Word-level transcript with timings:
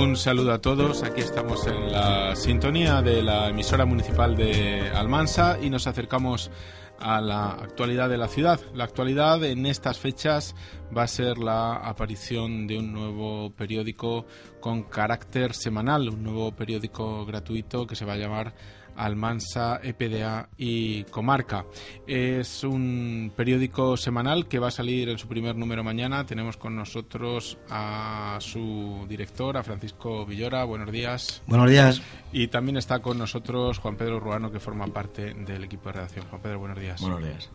Un 0.00 0.16
saludo 0.16 0.52
a 0.54 0.62
todos, 0.62 1.02
aquí 1.02 1.20
estamos 1.20 1.66
en 1.66 1.92
la 1.92 2.34
sintonía 2.34 3.02
de 3.02 3.22
la 3.22 3.50
emisora 3.50 3.84
municipal 3.84 4.34
de 4.34 4.88
Almansa 4.94 5.58
y 5.60 5.68
nos 5.68 5.86
acercamos 5.86 6.50
a 6.98 7.20
la 7.20 7.50
actualidad 7.50 8.08
de 8.08 8.16
la 8.16 8.26
ciudad. 8.26 8.58
La 8.72 8.84
actualidad 8.84 9.44
en 9.44 9.66
estas 9.66 9.98
fechas 9.98 10.54
va 10.96 11.02
a 11.02 11.06
ser 11.06 11.36
la 11.36 11.74
aparición 11.74 12.66
de 12.66 12.78
un 12.78 12.94
nuevo 12.94 13.50
periódico 13.50 14.24
con 14.58 14.84
carácter 14.84 15.52
semanal, 15.52 16.08
un 16.08 16.22
nuevo 16.22 16.50
periódico 16.52 17.26
gratuito 17.26 17.86
que 17.86 17.94
se 17.94 18.06
va 18.06 18.14
a 18.14 18.16
llamar 18.16 18.54
Almansa, 19.00 19.80
EPDA 19.82 20.50
y 20.58 21.04
Comarca. 21.04 21.64
Es 22.06 22.64
un 22.64 23.32
periódico 23.34 23.96
semanal 23.96 24.46
que 24.46 24.58
va 24.58 24.68
a 24.68 24.70
salir 24.70 25.08
en 25.08 25.16
su 25.16 25.26
primer 25.26 25.56
número 25.56 25.82
mañana. 25.82 26.26
Tenemos 26.26 26.58
con 26.58 26.76
nosotros 26.76 27.56
a 27.70 28.36
su 28.40 29.06
director, 29.08 29.56
a 29.56 29.62
Francisco 29.62 30.26
Villora. 30.26 30.64
Buenos 30.64 30.92
días. 30.92 31.42
Buenos 31.46 31.70
días. 31.70 32.02
Y 32.30 32.48
también 32.48 32.76
está 32.76 33.00
con 33.00 33.16
nosotros 33.16 33.78
Juan 33.78 33.96
Pedro 33.96 34.20
Ruano, 34.20 34.52
que 34.52 34.60
forma 34.60 34.86
parte 34.88 35.32
del 35.32 35.64
equipo 35.64 35.88
de 35.88 35.92
redacción. 35.94 36.26
Juan 36.26 36.42
Pedro, 36.42 36.58
buenos 36.58 36.78
días. 36.78 37.00
Buenos 37.00 37.22
días. 37.22 37.50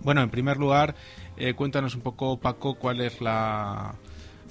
Bueno, 0.00 0.22
en 0.22 0.30
primer 0.30 0.56
lugar, 0.56 0.96
eh, 1.36 1.54
cuéntanos 1.54 1.94
un 1.94 2.00
poco, 2.00 2.38
Paco, 2.40 2.74
cuál 2.74 3.00
es 3.00 3.20
la, 3.20 3.94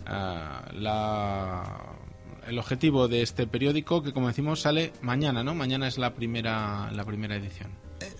uh, 0.06 0.74
la 0.74 1.64
el 2.50 2.58
objetivo 2.60 3.08
de 3.08 3.22
este 3.22 3.48
periódico 3.48 4.02
que 4.02 4.12
como 4.12 4.28
decimos 4.28 4.62
sale 4.62 4.92
mañana, 5.02 5.44
¿no? 5.44 5.56
Mañana 5.56 5.88
es 5.88 5.98
la 5.98 6.14
primera 6.14 6.92
la 6.92 7.06
primera 7.06 7.36
edición. 7.36 7.70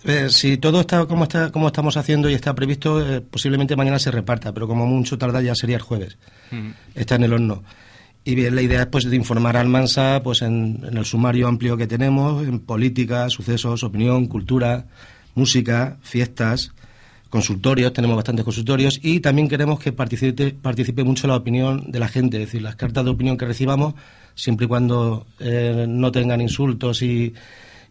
Eh, 0.04 0.28
si 0.30 0.56
todo 0.56 0.80
está 0.80 1.06
como 1.06 1.24
está 1.24 1.50
como 1.50 1.66
estamos 1.66 1.96
haciendo 1.96 2.30
y 2.30 2.34
está 2.34 2.54
previsto, 2.54 3.00
eh, 3.04 3.20
posiblemente 3.20 3.76
mañana 3.76 3.98
se 3.98 4.10
reparta, 4.10 4.52
pero 4.52 4.68
como 4.68 4.86
mucho 4.86 5.18
tarda 5.18 5.40
ya 5.42 5.54
sería 5.54 5.76
el 5.76 5.82
jueves. 5.82 6.18
Uh-huh. 6.52 6.72
Está 6.94 7.16
en 7.16 7.24
el 7.24 7.32
horno. 7.32 7.62
Y 8.22 8.34
bien, 8.34 8.54
la 8.54 8.62
idea 8.62 8.82
es 8.82 8.86
pues 8.86 9.04
de 9.04 9.16
informar 9.16 9.56
al 9.56 9.68
Mansa 9.68 10.20
pues 10.22 10.42
en, 10.42 10.84
en, 10.86 10.96
el 10.96 11.04
sumario 11.06 11.48
amplio 11.48 11.76
que 11.76 11.86
tenemos, 11.86 12.46
en 12.46 12.60
política, 12.60 13.30
sucesos, 13.30 13.82
opinión, 13.82 14.26
cultura, 14.26 14.86
música, 15.34 15.98
fiestas, 16.02 16.72
consultorios, 17.30 17.92
tenemos 17.92 18.16
bastantes 18.16 18.44
consultorios 18.44 19.00
y 19.02 19.20
también 19.20 19.48
queremos 19.48 19.78
que 19.78 19.92
participe, 19.92 20.52
participe 20.52 21.04
mucho 21.04 21.26
la 21.26 21.36
opinión 21.36 21.90
de 21.90 21.98
la 21.98 22.08
gente, 22.08 22.36
es 22.36 22.48
decir, 22.48 22.60
las 22.60 22.76
cartas 22.76 23.04
de 23.04 23.10
opinión 23.10 23.38
que 23.38 23.46
recibamos 23.46 23.94
siempre 24.34 24.66
y 24.66 24.68
cuando 24.68 25.26
eh, 25.38 25.86
no 25.88 26.12
tengan 26.12 26.40
insultos 26.40 27.02
y, 27.02 27.32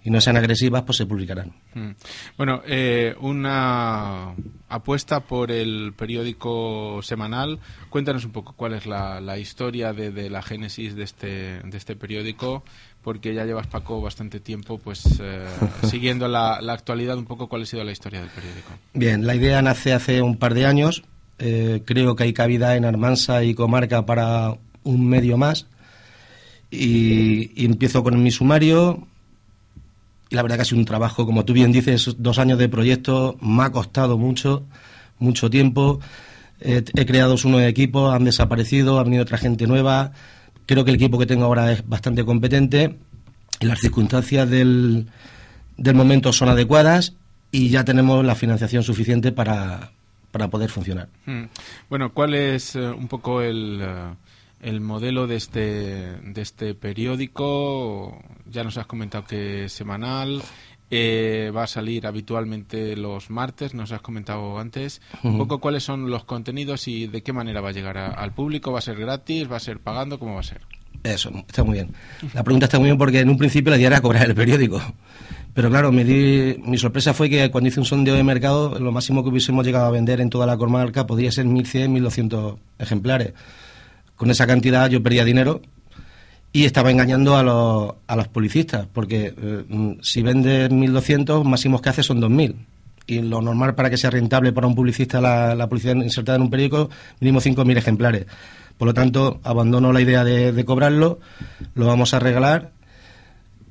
y, 0.03 0.09
no 0.09 0.21
sean 0.21 0.37
agresivas, 0.37 0.83
pues 0.83 0.97
se 0.97 1.05
publicarán. 1.05 1.53
Mm. 1.73 1.91
Bueno, 2.37 2.61
eh, 2.65 3.15
una 3.19 4.33
apuesta 4.69 5.21
por 5.21 5.51
el 5.51 5.93
periódico 5.97 7.01
semanal. 7.01 7.59
Cuéntanos 7.89 8.25
un 8.25 8.31
poco 8.31 8.53
cuál 8.53 8.73
es 8.73 8.85
la, 8.85 9.19
la 9.19 9.37
historia 9.37 9.93
de, 9.93 10.11
de, 10.11 10.29
la 10.29 10.41
génesis 10.41 10.95
de 10.95 11.03
este, 11.03 11.59
de 11.61 11.77
este 11.77 11.95
periódico, 11.95 12.63
porque 13.03 13.33
ya 13.33 13.45
llevas, 13.45 13.67
Paco, 13.67 14.01
bastante 14.01 14.39
tiempo 14.39 14.77
pues 14.77 15.19
eh, 15.21 15.45
siguiendo 15.87 16.27
la, 16.27 16.61
la, 16.61 16.73
actualidad, 16.73 17.17
un 17.17 17.25
poco 17.25 17.47
cuál 17.47 17.63
ha 17.63 17.65
sido 17.65 17.83
la 17.83 17.91
historia 17.91 18.21
del 18.21 18.29
periódico. 18.29 18.69
Bien, 18.93 19.25
la 19.25 19.35
idea 19.35 19.61
nace 19.61 19.93
hace 19.93 20.21
un 20.21 20.37
par 20.37 20.53
de 20.53 20.65
años. 20.65 21.03
Eh, 21.39 21.83
creo 21.85 22.15
que 22.15 22.23
hay 22.23 22.33
cabida 22.33 22.75
en 22.75 22.85
Armansa 22.85 23.43
y 23.43 23.53
Comarca 23.53 24.05
para 24.05 24.57
un 24.83 25.07
medio 25.07 25.37
más 25.37 25.67
y, 26.69 27.51
y, 27.61 27.65
empiezo 27.65 28.03
con 28.03 28.21
mi 28.21 28.31
sumario. 28.31 29.07
Y 30.29 30.35
la 30.35 30.41
verdad 30.41 30.57
que 30.57 30.61
ha 30.61 30.65
sido 30.65 30.79
un 30.79 30.85
trabajo, 30.85 31.25
como 31.25 31.45
tú 31.45 31.53
bien 31.53 31.71
dices, 31.71 32.15
dos 32.17 32.37
años 32.37 32.59
de 32.59 32.69
proyecto, 32.69 33.37
me 33.41 33.63
ha 33.63 33.71
costado 33.71 34.17
mucho, 34.17 34.65
mucho 35.17 35.49
tiempo. 35.49 35.99
Eh, 36.61 36.83
he 36.95 37.05
creado 37.05 37.35
unos 37.43 37.61
equipos, 37.63 38.13
han 38.13 38.25
desaparecido, 38.25 38.99
ha 38.99 39.03
venido 39.03 39.23
otra 39.23 39.37
gente 39.37 39.65
nueva. 39.65 40.11
Creo 40.65 40.85
que 40.85 40.91
el 40.91 40.95
equipo 40.95 41.17
que 41.17 41.25
tengo 41.25 41.45
ahora 41.45 41.71
es 41.71 41.87
bastante 41.87 42.23
competente 42.23 42.97
las 43.59 43.79
circunstancias 43.79 44.49
del, 44.49 45.07
del 45.77 45.95
momento 45.95 46.31
son 46.33 46.49
adecuadas 46.49 47.13
y 47.51 47.69
ya 47.69 47.83
tenemos 47.83 48.23
la 48.23 48.35
financiación 48.35 48.83
suficiente 48.83 49.31
para, 49.31 49.91
para 50.31 50.49
poder 50.49 50.69
funcionar. 50.69 51.09
Hmm. 51.25 51.45
Bueno, 51.89 52.13
¿cuál 52.13 52.33
es 52.35 52.75
uh, 52.75 52.93
un 52.97 53.07
poco 53.07 53.41
el... 53.41 53.81
Uh 53.81 54.28
el 54.61 54.81
modelo 54.81 55.27
de 55.27 55.35
este, 55.35 55.61
de 55.61 56.41
este 56.41 56.73
periódico. 56.75 58.21
Ya 58.49 58.63
nos 58.63 58.77
has 58.77 58.87
comentado 58.87 59.25
que 59.25 59.65
es 59.65 59.73
semanal. 59.73 60.41
Eh, 60.91 61.51
va 61.55 61.63
a 61.63 61.67
salir 61.67 62.07
habitualmente 62.07 62.95
los 62.95 63.29
martes, 63.29 63.75
nos 63.75 63.91
has 63.91 64.01
comentado 64.01 64.57
antes. 64.57 65.01
Uh 65.23 65.27
-huh. 65.27 65.31
Un 65.31 65.37
poco 65.37 65.59
cuáles 65.59 65.83
son 65.83 66.09
los 66.09 66.23
contenidos 66.23 66.87
y 66.87 67.07
de 67.07 67.21
qué 67.21 67.31
manera 67.31 67.61
va 67.61 67.69
a 67.69 67.73
llegar 67.73 67.97
a, 67.97 68.07
al 68.07 68.33
público. 68.33 68.71
¿Va 68.71 68.79
a 68.79 68.81
ser 68.81 68.97
gratis? 68.97 69.49
¿Va 69.51 69.57
a 69.57 69.59
ser 69.59 69.79
pagando? 69.79 70.17
¿Cómo 70.17 70.33
va 70.33 70.39
a 70.39 70.43
ser? 70.43 70.61
Eso, 71.03 71.31
está 71.47 71.63
muy 71.63 71.75
bien. 71.75 71.93
La 72.33 72.43
pregunta 72.43 72.65
está 72.65 72.77
muy 72.77 72.87
bien 72.87 72.97
porque 72.97 73.19
en 73.19 73.29
un 73.29 73.37
principio 73.37 73.69
la 73.69 73.77
idea 73.77 73.87
era 73.87 74.01
cobrar 74.01 74.27
el 74.27 74.35
periódico. 74.35 74.81
Pero 75.53 75.69
claro, 75.69 75.91
me 75.91 76.03
di, 76.03 76.57
mi 76.63 76.77
sorpresa 76.77 77.13
fue 77.13 77.29
que 77.29 77.49
cuando 77.51 77.69
hice 77.69 77.79
un 77.79 77.85
sondeo 77.85 78.15
de 78.15 78.23
mercado, 78.23 78.77
lo 78.79 78.91
máximo 78.91 79.23
que 79.23 79.29
hubiésemos 79.29 79.65
llegado 79.65 79.85
a 79.85 79.91
vender 79.91 80.19
en 80.21 80.29
toda 80.29 80.45
la 80.45 80.57
comarca 80.57 81.07
podría 81.07 81.31
ser 81.31 81.45
1.100, 81.45 82.01
1.200 82.01 82.57
ejemplares 82.79 83.33
con 84.19 84.29
esa 84.29 84.45
cantidad 84.45 84.89
yo 84.89 85.01
perdía 85.01 85.23
dinero 85.23 85.61
y 86.51 86.65
estaba 86.65 86.91
engañando 86.91 87.37
a 87.37 87.43
los, 87.43 87.93
a 88.05 88.17
los 88.17 88.27
publicistas, 88.27 88.85
porque 88.91 89.33
eh, 89.37 89.97
si 90.01 90.21
vendes 90.21 90.69
1.200, 90.69 91.45
máximos 91.45 91.81
que 91.81 91.87
hace 91.87 92.03
son 92.03 92.19
2.000. 92.19 92.53
Y 93.07 93.21
lo 93.21 93.41
normal 93.41 93.75
para 93.75 93.89
que 93.89 93.95
sea 93.95 94.09
rentable 94.09 94.51
para 94.51 94.67
un 94.67 94.75
publicista 94.75 95.21
la, 95.21 95.67
publicidad 95.69 95.95
insertada 95.95 96.35
en 96.35 96.41
un 96.41 96.49
periódico, 96.49 96.89
mínimo 97.21 97.39
5.000 97.39 97.77
ejemplares. 97.77 98.25
Por 98.77 98.89
lo 98.89 98.93
tanto, 98.93 99.39
abandono 99.41 99.93
la 99.93 100.01
idea 100.01 100.25
de, 100.25 100.65
cobrarlo, 100.65 101.21
lo 101.75 101.87
vamos 101.87 102.13
a 102.13 102.19
regalar 102.19 102.71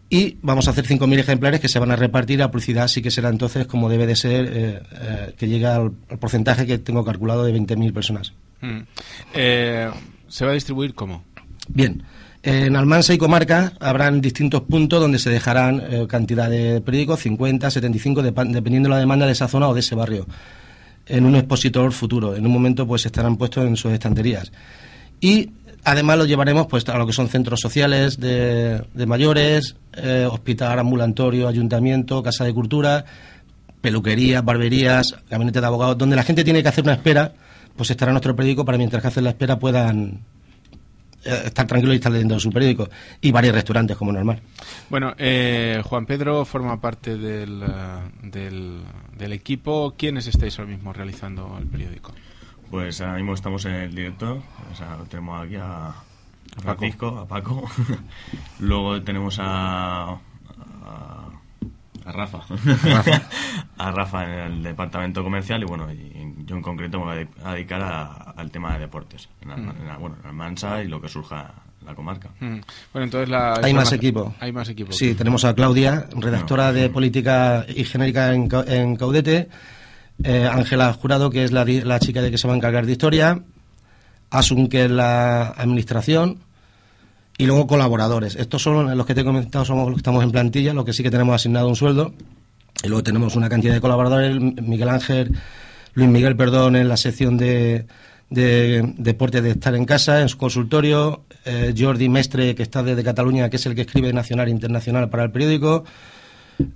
y 0.08 0.38
vamos 0.40 0.66
a 0.66 0.70
hacer 0.70 0.86
5.000 0.86 1.18
ejemplares 1.18 1.60
que 1.60 1.68
se 1.68 1.78
van 1.78 1.90
a 1.90 1.96
repartir. 1.96 2.38
La 2.38 2.50
publicidad 2.50 2.88
sí 2.88 3.02
que 3.02 3.10
será 3.10 3.28
entonces 3.28 3.66
como 3.66 3.90
debe 3.90 4.06
de 4.06 4.16
ser, 4.16 4.46
eh, 4.50 4.82
eh, 4.92 5.34
que 5.36 5.46
llega 5.46 5.76
al, 5.76 5.92
porcentaje 6.18 6.66
que 6.66 6.78
tengo 6.78 7.04
calculado 7.04 7.44
de 7.44 7.54
20.000 7.54 7.92
personas. 7.92 8.32
Mm. 8.62 8.80
¿Se 10.28 10.44
va 10.44 10.52
a 10.52 10.54
distribuir 10.54 10.94
cómo? 10.94 11.24
Bien. 11.68 12.02
En 12.42 12.76
Almansa 12.76 13.12
y 13.12 13.18
Comarca 13.18 13.72
habrán 13.80 14.20
distintos 14.20 14.62
puntos 14.62 15.00
donde 15.00 15.18
se 15.18 15.28
dejarán 15.28 15.82
eh, 15.90 16.06
cantidad 16.08 16.48
de 16.48 16.80
periódicos, 16.80 17.20
50, 17.20 17.70
75, 17.70 18.22
de, 18.22 18.30
dependiendo 18.30 18.88
de 18.88 18.94
la 18.94 19.00
demanda 19.00 19.26
de 19.26 19.32
esa 19.32 19.48
zona 19.48 19.68
o 19.68 19.74
de 19.74 19.80
ese 19.80 19.96
barrio, 19.96 20.26
en 21.06 21.26
un 21.26 21.34
expositor 21.34 21.92
futuro. 21.92 22.36
En 22.36 22.46
un 22.46 22.52
momento 22.52 22.86
pues 22.86 23.04
estarán 23.06 23.36
puestos 23.36 23.66
en 23.66 23.76
sus 23.76 23.92
estanterías. 23.92 24.52
Y 25.20 25.50
además 25.82 26.18
lo 26.18 26.26
llevaremos 26.26 26.68
pues 26.68 26.88
a 26.88 26.96
lo 26.96 27.06
que 27.06 27.12
son 27.12 27.28
centros 27.28 27.58
sociales 27.60 28.20
de, 28.20 28.82
de 28.94 29.06
mayores, 29.06 29.74
eh, 29.94 30.28
hospital, 30.30 30.78
ambulatorio, 30.78 31.48
ayuntamiento, 31.48 32.22
casa 32.22 32.44
de 32.44 32.54
cultura, 32.54 33.04
peluquerías, 33.80 34.44
barberías, 34.44 35.16
gabinete 35.28 35.60
de 35.60 35.66
abogados, 35.66 35.98
donde 35.98 36.14
la 36.14 36.22
gente 36.22 36.44
tiene 36.44 36.62
que 36.62 36.68
hacer 36.68 36.84
una 36.84 36.94
espera 36.94 37.34
pues 37.78 37.90
estará 37.90 38.12
nuestro 38.12 38.36
periódico 38.36 38.64
para 38.64 38.76
mientras 38.76 39.00
que 39.00 39.08
hacen 39.08 39.24
la 39.24 39.30
espera 39.30 39.58
puedan 39.58 40.20
eh, 41.24 41.42
estar 41.46 41.66
tranquilos 41.66 41.94
y 41.94 41.96
estar 41.96 42.12
leyendo 42.12 42.38
su 42.38 42.50
periódico 42.50 42.90
y 43.20 43.30
varios 43.32 43.54
restaurantes 43.54 43.96
como 43.96 44.12
normal. 44.12 44.42
Bueno, 44.90 45.14
eh, 45.16 45.80
Juan 45.84 46.04
Pedro 46.04 46.44
forma 46.44 46.80
parte 46.80 47.16
del, 47.16 47.64
del, 48.22 48.82
del, 49.16 49.32
equipo. 49.32 49.94
¿Quiénes 49.96 50.26
estáis 50.26 50.58
ahora 50.58 50.72
mismo 50.72 50.92
realizando 50.92 51.56
el 51.58 51.66
periódico? 51.66 52.12
Pues 52.70 53.00
ahora 53.00 53.14
mismo 53.14 53.34
estamos 53.34 53.64
en 53.64 53.74
el 53.74 53.94
directo, 53.94 54.42
o 54.70 54.74
sea, 54.76 54.98
tenemos 55.08 55.46
aquí 55.46 55.56
a, 55.56 55.88
a 55.88 56.60
Francisco, 56.60 57.18
a 57.18 57.26
Paco, 57.26 57.64
luego 58.58 59.00
tenemos 59.02 59.38
a, 59.40 60.18
a, 60.84 61.27
a 62.08 62.12
Rafa, 62.12 62.40
Rafa. 62.84 63.22
a 63.78 63.90
Rafa 63.90 64.24
en 64.24 64.30
el 64.52 64.62
departamento 64.62 65.22
comercial 65.22 65.62
y 65.62 65.66
bueno, 65.66 65.92
y 65.92 66.34
yo 66.46 66.56
en 66.56 66.62
concreto 66.62 66.98
me 67.00 67.04
voy 67.04 67.28
a 67.44 67.52
dedicar 67.52 67.82
a, 67.82 68.04
al 68.36 68.50
tema 68.50 68.72
de 68.74 68.80
deportes, 68.80 69.28
en, 69.42 69.48
la, 69.50 69.56
mm. 69.56 69.70
en 69.80 69.88
la, 69.88 69.96
bueno, 69.98 70.16
en 70.20 70.26
Almansa 70.28 70.82
y 70.82 70.88
lo 70.88 71.00
que 71.00 71.08
surja 71.08 71.52
en 71.80 71.86
la 71.86 71.94
comarca. 71.94 72.30
Mm. 72.40 72.58
Bueno, 72.92 73.04
entonces 73.04 73.28
la, 73.28 73.54
hay 73.62 73.74
más 73.74 73.92
equipo. 73.92 74.34
Hay 74.40 74.52
más 74.52 74.68
equipo. 74.68 74.92
Sí, 74.92 75.14
tenemos 75.14 75.44
a 75.44 75.54
Claudia, 75.54 76.06
redactora 76.16 76.68
no, 76.68 76.72
de 76.72 76.88
política 76.88 77.66
y 77.68 77.84
genérica 77.84 78.32
en, 78.32 78.48
en 78.66 78.96
Caudete. 78.96 79.48
eh, 80.24 80.48
Ángela 80.50 80.92
Jurado, 80.94 81.30
que 81.30 81.44
es 81.44 81.52
la, 81.52 81.64
la, 81.64 82.00
chica 82.00 82.22
de 82.22 82.30
que 82.30 82.38
se 82.38 82.48
va 82.48 82.54
a 82.54 82.56
encargar 82.56 82.86
de 82.86 82.92
historia, 82.92 83.40
Asun, 84.30 84.68
que 84.68 84.84
es 84.86 84.90
la 84.90 85.48
administración, 85.50 86.38
y 87.38 87.46
luego 87.46 87.68
colaboradores. 87.68 88.34
Estos 88.34 88.60
son 88.60 88.96
los 88.96 89.06
que 89.06 89.14
te 89.14 89.22
he 89.22 89.24
comentado, 89.24 89.64
somos 89.64 89.86
los 89.86 89.94
que 89.94 90.00
estamos 90.00 90.24
en 90.24 90.32
plantilla, 90.32 90.74
los 90.74 90.84
que 90.84 90.92
sí 90.92 91.04
que 91.04 91.10
tenemos 91.10 91.36
asignado 91.36 91.68
un 91.68 91.76
sueldo. 91.76 92.12
Y 92.82 92.88
luego 92.88 93.02
tenemos 93.04 93.36
una 93.36 93.48
cantidad 93.48 93.72
de 93.72 93.80
colaboradores, 93.80 94.38
Miguel 94.40 94.88
Ángel, 94.88 95.36
Luis 95.94 96.08
Miguel, 96.08 96.36
perdón, 96.36 96.76
en 96.76 96.88
la 96.88 96.96
sección 96.96 97.36
de, 97.36 97.86
de 98.28 98.92
deporte 98.98 99.40
de 99.40 99.50
estar 99.50 99.74
en 99.74 99.84
casa, 99.84 100.20
en 100.20 100.28
su 100.28 100.36
consultorio, 100.36 101.22
eh, 101.44 101.74
Jordi 101.76 102.08
Mestre, 102.08 102.54
que 102.54 102.62
está 102.62 102.82
desde 102.82 103.02
Cataluña, 103.02 103.48
que 103.48 103.56
es 103.56 103.66
el 103.66 103.74
que 103.74 103.82
escribe 103.82 104.12
nacional 104.12 104.48
e 104.48 104.50
internacional 104.50 105.08
para 105.08 105.24
el 105.24 105.30
periódico, 105.30 105.84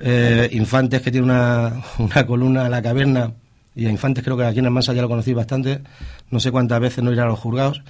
eh, 0.01 0.49
Infantes, 0.53 1.03
que 1.03 1.11
tiene 1.11 1.27
una, 1.27 1.83
una 1.99 2.27
columna 2.27 2.67
a 2.67 2.69
la 2.69 2.83
caverna, 2.83 3.33
y 3.75 3.87
a 3.87 3.91
Infantes 3.91 4.23
creo 4.23 4.37
que 4.37 4.45
aquí 4.45 4.61
en 4.61 4.67
Almansa 4.67 4.93
ya 4.93 5.03
lo 5.03 5.09
conocí 5.09 5.33
bastante, 5.33 5.83
no 6.31 6.41
sé 6.41 6.51
cuántas 6.51 6.81
veces 6.81 7.03
no 7.03 7.13
irá 7.13 7.25
a 7.25 7.27
los 7.27 7.39
juzgados. 7.39 7.83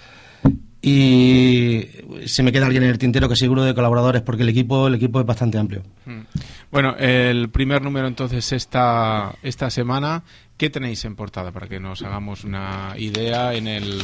Y 0.85 1.87
si 2.27 2.43
me 2.43 2.51
queda 2.51 2.67
alguien 2.67 2.83
en 2.83 2.91
el 2.91 2.99
tintero 2.99 3.29
que 3.29 3.37
seguro 3.37 3.63
de 3.63 3.73
colaboradores, 3.73 4.21
porque 4.23 4.43
el 4.43 4.49
equipo, 4.49 4.89
el 4.89 4.97
equipo 4.97 5.21
es 5.21 5.27
bastante 5.27 5.57
amplio. 5.57 5.85
Hmm. 6.05 6.23
Bueno, 6.73 6.97
el 6.99 7.51
primer 7.51 7.83
número 7.83 8.09
entonces 8.09 8.51
esta, 8.53 9.37
esta 9.45 9.71
semana, 9.71 10.25
¿qué 10.57 10.71
tenéis 10.71 11.05
en 11.05 11.15
portada 11.15 11.53
para 11.53 11.69
que 11.69 11.79
nos 11.79 12.03
hagamos 12.03 12.43
una 12.43 12.95
idea 12.99 13.55
en 13.55 13.69
el, 13.69 14.03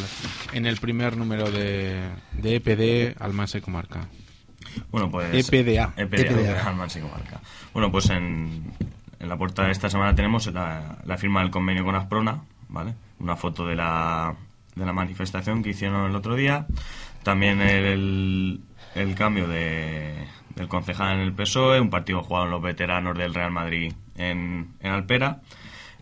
en 0.52 0.66
el 0.66 0.76
primer 0.76 1.16
número 1.16 1.50
de, 1.50 2.00
de 2.40 2.56
EPD 2.56 3.20
Almansa 3.20 3.58
y 3.58 3.60
Comarca? 3.60 4.06
Bueno, 4.92 5.10
pues. 5.10 5.48
EPDA. 5.48 5.94
EPDA, 5.96 6.64
Almansa 6.64 7.00
y 7.00 7.02
Comarca. 7.02 7.40
Bueno, 7.72 7.90
pues 7.90 8.08
en, 8.10 8.72
en 9.18 9.28
la 9.28 9.36
portada 9.36 9.66
de 9.66 9.72
esta 9.72 9.90
semana 9.90 10.14
tenemos 10.14 10.46
la, 10.52 10.98
la 11.04 11.18
firma 11.18 11.40
del 11.40 11.50
convenio 11.50 11.84
con 11.84 11.96
Asprona, 11.96 12.42
¿vale? 12.68 12.94
Una 13.18 13.34
foto 13.34 13.66
de 13.66 13.74
la 13.74 14.36
de 14.78 14.86
la 14.86 14.92
manifestación 14.92 15.62
que 15.62 15.70
hicieron 15.70 16.08
el 16.08 16.16
otro 16.16 16.34
día. 16.36 16.66
También 17.22 17.60
el, 17.60 18.60
el 18.94 19.14
cambio 19.14 19.48
de, 19.48 20.26
del 20.54 20.68
concejal 20.68 21.14
en 21.14 21.20
el 21.20 21.32
PSOE, 21.32 21.80
un 21.80 21.90
partido 21.90 22.22
jugado 22.22 22.46
en 22.46 22.50
los 22.52 22.62
veteranos 22.62 23.16
del 23.16 23.34
Real 23.34 23.50
Madrid 23.50 23.92
en, 24.16 24.74
en 24.80 24.92
Alpera. 24.92 25.40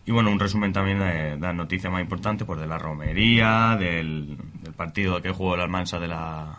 Y 0.05 0.13
bueno, 0.13 0.31
un 0.31 0.39
resumen 0.39 0.73
también 0.73 1.01
de, 1.01 1.37
la 1.39 1.53
noticia 1.53 1.91
más 1.91 2.01
importante, 2.01 2.45
pues 2.45 2.61
de 2.61 2.67
la 2.67 2.79
romería, 2.79 3.77
del, 3.79 4.39
partido 4.77 5.21
que 5.21 5.31
jugó 5.31 5.57
el 5.57 5.63
Almansa 5.63 5.99
de, 5.99 6.09
la, 6.09 6.59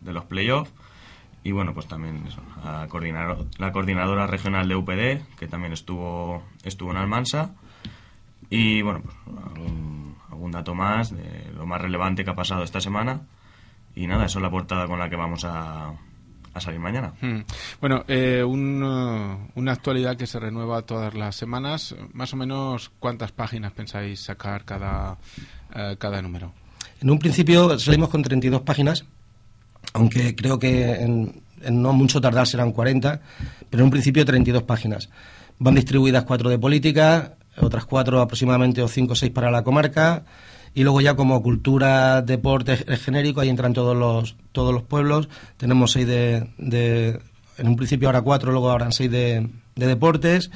de 0.00 0.12
los 0.12 0.24
playoffs. 0.24 0.72
Y 1.44 1.52
bueno, 1.52 1.74
pues 1.74 1.88
también 1.88 2.22
la, 2.62 2.86
coordinador, 2.88 3.46
la 3.58 3.72
coordinadora 3.72 4.26
regional 4.26 4.68
de 4.68 4.76
UPD, 4.76 5.36
que 5.38 5.48
también 5.48 5.72
estuvo, 5.72 6.42
estuvo 6.64 6.90
en 6.90 6.98
Almansa. 6.98 7.54
Y 8.50 8.82
bueno, 8.82 9.00
pues 9.02 9.16
un 10.32 10.50
dato 10.50 10.74
más 10.74 11.14
de 11.14 11.50
lo 11.54 11.66
más 11.66 11.80
relevante 11.80 12.24
que 12.24 12.30
ha 12.30 12.34
pasado 12.34 12.62
esta 12.62 12.80
semana. 12.80 13.22
Y 13.94 14.06
nada, 14.06 14.26
eso 14.26 14.38
es 14.38 14.42
la 14.42 14.50
portada 14.50 14.86
con 14.86 14.98
la 14.98 15.10
que 15.10 15.16
vamos 15.16 15.44
a, 15.44 15.92
a 16.54 16.60
salir 16.60 16.80
mañana. 16.80 17.12
Hmm. 17.20 17.40
Bueno, 17.80 18.04
eh, 18.08 18.42
uh, 18.44 18.52
una 18.52 19.72
actualidad 19.72 20.16
que 20.16 20.26
se 20.26 20.38
renueva 20.38 20.82
todas 20.82 21.14
las 21.14 21.36
semanas. 21.36 21.94
Más 22.12 22.32
o 22.32 22.36
menos, 22.36 22.90
¿cuántas 22.98 23.32
páginas 23.32 23.72
pensáis 23.72 24.20
sacar 24.20 24.64
cada, 24.64 25.18
eh, 25.74 25.96
cada 25.98 26.20
número? 26.20 26.52
En 27.00 27.10
un 27.10 27.18
principio 27.18 27.78
salimos 27.78 28.08
con 28.10 28.22
32 28.22 28.62
páginas, 28.62 29.04
aunque 29.92 30.34
creo 30.36 30.58
que 30.58 30.92
en, 30.94 31.42
en, 31.62 31.82
no 31.82 31.92
mucho 31.92 32.20
tardar 32.20 32.46
serán 32.46 32.72
40, 32.72 33.20
pero 33.70 33.82
en 33.82 33.84
un 33.84 33.90
principio 33.90 34.24
32 34.24 34.62
páginas. 34.64 35.10
Van 35.58 35.74
distribuidas 35.74 36.24
cuatro 36.24 36.50
de 36.50 36.58
política, 36.58 37.36
otras 37.58 37.84
cuatro 37.84 38.20
aproximadamente 38.20 38.82
o 38.82 38.88
cinco 38.88 39.12
o 39.12 39.16
seis 39.16 39.32
para 39.32 39.50
la 39.50 39.62
comarca 39.62 40.24
y 40.74 40.82
luego 40.82 41.00
ya 41.00 41.16
como 41.16 41.42
cultura, 41.42 42.22
deporte 42.22 42.76
genérico, 42.98 43.40
ahí 43.40 43.50
entran 43.50 43.74
todos 43.74 43.96
los, 43.96 44.36
todos 44.52 44.72
los 44.72 44.82
pueblos. 44.82 45.28
Tenemos 45.58 45.92
seis 45.92 46.06
de, 46.06 46.48
de 46.56 47.20
en 47.58 47.68
un 47.68 47.76
principio 47.76 48.08
ahora 48.08 48.22
cuatro, 48.22 48.52
luego 48.52 48.70
habrán 48.70 48.92
seis 48.92 49.10
de, 49.10 49.48
de 49.74 49.86
deportes 49.86 50.50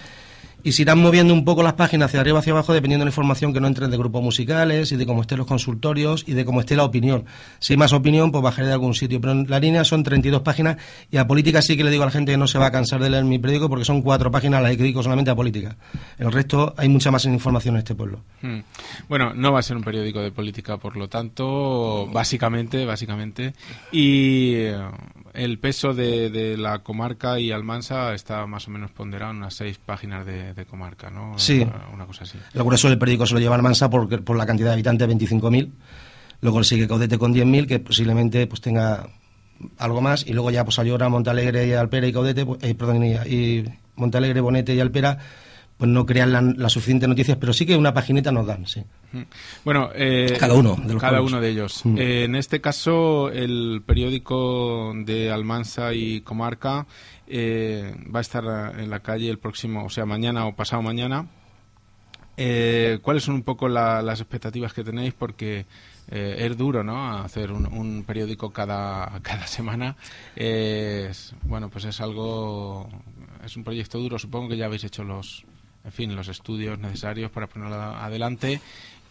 y 0.66 0.72
se 0.72 0.82
irán 0.82 0.98
moviendo 0.98 1.32
un 1.32 1.44
poco 1.44 1.62
las 1.62 1.74
páginas 1.74 2.06
hacia 2.06 2.20
arriba 2.20 2.40
hacia 2.40 2.52
abajo 2.52 2.74
dependiendo 2.74 3.04
de 3.04 3.06
la 3.06 3.10
información 3.10 3.54
que 3.54 3.60
no 3.60 3.68
entren 3.68 3.88
de 3.88 3.96
grupos 3.96 4.20
musicales 4.20 4.90
y 4.90 4.96
de 4.96 5.06
cómo 5.06 5.20
estén 5.20 5.38
los 5.38 5.46
consultorios 5.46 6.24
y 6.26 6.32
de 6.32 6.44
cómo 6.44 6.58
esté 6.58 6.74
la 6.74 6.82
opinión. 6.82 7.24
Si 7.60 7.74
hay 7.74 7.76
más 7.76 7.92
opinión, 7.92 8.32
pues 8.32 8.42
bajaré 8.42 8.66
de 8.66 8.72
algún 8.72 8.92
sitio. 8.92 9.20
Pero 9.20 9.32
en 9.32 9.46
la 9.48 9.60
línea 9.60 9.84
son 9.84 10.02
32 10.02 10.42
páginas 10.42 10.76
y 11.08 11.18
a 11.18 11.26
política 11.28 11.62
sí 11.62 11.76
que 11.76 11.84
le 11.84 11.90
digo 11.92 12.02
a 12.02 12.06
la 12.06 12.10
gente 12.10 12.32
que 12.32 12.36
no 12.36 12.48
se 12.48 12.58
va 12.58 12.66
a 12.66 12.72
cansar 12.72 13.00
de 13.00 13.10
leer 13.10 13.22
mi 13.22 13.38
periódico 13.38 13.68
porque 13.68 13.84
son 13.84 14.02
cuatro 14.02 14.32
páginas 14.32 14.60
las 14.60 14.72
que 14.72 14.78
dedico 14.78 15.04
solamente 15.04 15.30
a 15.30 15.36
política. 15.36 15.76
El 16.18 16.32
resto 16.32 16.74
hay 16.76 16.88
mucha 16.88 17.12
más 17.12 17.24
información 17.26 17.76
en 17.76 17.78
este 17.78 17.94
pueblo. 17.94 18.24
Hmm. 18.42 18.58
Bueno, 19.08 19.34
no 19.34 19.52
va 19.52 19.60
a 19.60 19.62
ser 19.62 19.76
un 19.76 19.84
periódico 19.84 20.20
de 20.20 20.32
política, 20.32 20.78
por 20.78 20.96
lo 20.96 21.08
tanto, 21.08 22.08
básicamente, 22.08 22.84
básicamente. 22.84 23.54
Y 23.92 24.54
eh, 24.54 24.76
el 25.36 25.58
peso 25.58 25.94
de, 25.94 26.56
la 26.58 26.80
comarca 26.80 27.38
y 27.38 27.52
Almansa 27.52 28.14
está 28.14 28.46
más 28.46 28.66
o 28.68 28.70
menos 28.70 28.90
ponderado 28.90 29.32
en 29.32 29.38
unas 29.38 29.54
seis 29.54 29.78
páginas 29.78 30.26
de, 30.26 30.66
comarca, 30.68 31.10
¿no? 31.10 31.38
Sí. 31.38 31.66
Una, 31.92 32.06
cosa 32.06 32.24
así. 32.24 32.38
El 32.54 32.64
grueso 32.64 32.88
del 32.88 32.98
periódico 32.98 33.26
se 33.26 33.34
lo 33.34 33.40
lleva 33.40 33.54
Almansa 33.54 33.90
por, 33.90 34.24
por 34.24 34.36
la 34.36 34.46
cantidad 34.46 34.68
de 34.68 34.74
habitantes, 34.74 35.08
25.000. 35.08 35.70
Luego 36.40 36.58
le 36.58 36.64
sigue 36.64 36.88
Caudete 36.88 37.18
con 37.18 37.34
10.000, 37.34 37.66
que 37.66 37.78
posiblemente 37.78 38.46
pues 38.46 38.60
tenga 38.60 39.08
algo 39.78 40.00
más. 40.00 40.26
Y 40.26 40.32
luego 40.32 40.50
ya 40.50 40.64
pues 40.64 40.78
Ayora, 40.78 41.08
Montalegre 41.08 41.66
y 41.66 41.72
Alpera 41.72 42.06
y 42.06 42.12
Caudete, 42.12 42.44
pues, 42.44 42.62
eh, 42.62 42.74
perdón, 42.74 43.04
y 43.04 43.64
Montalegre, 43.96 44.40
Bonete 44.40 44.74
y 44.74 44.80
Alpera 44.80 45.18
pues 45.76 45.90
no 45.90 46.06
crean 46.06 46.32
las 46.32 46.56
la 46.56 46.68
suficientes 46.70 47.08
noticias, 47.08 47.36
pero 47.38 47.52
sí 47.52 47.66
que 47.66 47.76
una 47.76 47.92
paginita 47.92 48.32
nos 48.32 48.46
dan, 48.46 48.66
sí. 48.66 48.82
Bueno, 49.64 49.90
eh, 49.94 50.36
cada 50.38 50.54
uno 50.54 50.76
de 50.76 50.96
cada 50.96 51.20
uno 51.20 51.40
de 51.40 51.50
ellos. 51.50 51.84
Mm. 51.84 51.98
Eh, 51.98 52.24
en 52.24 52.34
este 52.34 52.60
caso, 52.60 53.30
el 53.30 53.82
periódico 53.84 54.92
de 54.94 55.30
Almansa 55.30 55.92
y 55.92 56.22
Comarca 56.22 56.86
eh, 57.26 57.94
va 58.14 58.20
a 58.20 58.22
estar 58.22 58.44
en 58.78 58.88
la 58.88 59.00
calle 59.00 59.28
el 59.28 59.38
próximo, 59.38 59.84
o 59.84 59.90
sea, 59.90 60.06
mañana 60.06 60.46
o 60.46 60.56
pasado 60.56 60.82
mañana. 60.82 61.26
¿Cuáles 62.36 63.22
son 63.22 63.34
un 63.36 63.42
poco 63.42 63.68
las 63.68 64.20
expectativas 64.20 64.72
que 64.74 64.84
tenéis? 64.84 65.14
Porque 65.14 65.64
es 66.08 66.56
duro, 66.56 66.84
¿no? 66.84 67.18
Hacer 67.18 67.50
un, 67.50 68.04
periódico 68.06 68.50
cada, 68.50 69.20
cada 69.22 69.46
semana. 69.46 69.96
bueno, 71.42 71.70
pues 71.70 71.84
es 71.86 72.00
algo, 72.00 72.88
es 73.44 73.56
un 73.56 73.64
proyecto 73.64 73.98
duro. 73.98 74.18
Supongo 74.18 74.50
que 74.50 74.58
ya 74.58 74.66
habéis 74.66 74.84
hecho 74.84 75.02
los, 75.02 75.46
en 75.86 75.92
fin, 75.92 76.14
los 76.16 76.28
estudios 76.28 76.78
necesarios 76.78 77.30
para 77.30 77.46
ponerlo 77.46 77.76
adelante 77.76 78.60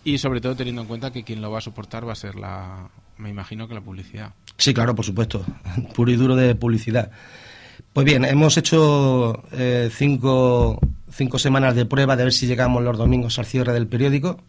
y 0.03 0.17
sobre 0.17 0.41
todo 0.41 0.55
teniendo 0.55 0.81
en 0.81 0.87
cuenta 0.87 1.11
que 1.11 1.23
quien 1.23 1.41
lo 1.41 1.49
va 1.49 1.59
a 1.59 1.61
soportar 1.61 2.07
va 2.07 2.11
a 2.11 2.15
ser 2.15 2.35
la, 2.35 2.89
me 3.17 3.29
imagino 3.29 3.67
que 3.67 3.73
la 3.73 3.81
publicidad. 3.81 4.33
Sí, 4.57 4.73
claro, 4.73 4.93
por 4.93 5.05
supuesto, 5.05 5.45
puro 5.95 6.11
y 6.11 6.15
duro 6.15 6.35
de 6.35 6.53
publicidad. 6.53 7.11
Pues 7.93 8.05
bien, 8.05 8.25
hemos 8.25 8.57
hecho 8.57 9.43
eh, 9.53 9.89
cinco, 9.91 10.79
cinco 11.09 11.39
semanas 11.39 11.75
de 11.75 11.85
prueba 11.85 12.17
de 12.17 12.25
ver 12.25 12.33
si 12.33 12.45
llegamos 12.45 12.83
los 12.83 12.97
domingos 12.97 13.39
al 13.39 13.45
cierre 13.45 13.71
del 13.71 13.87
periódico, 13.87 14.43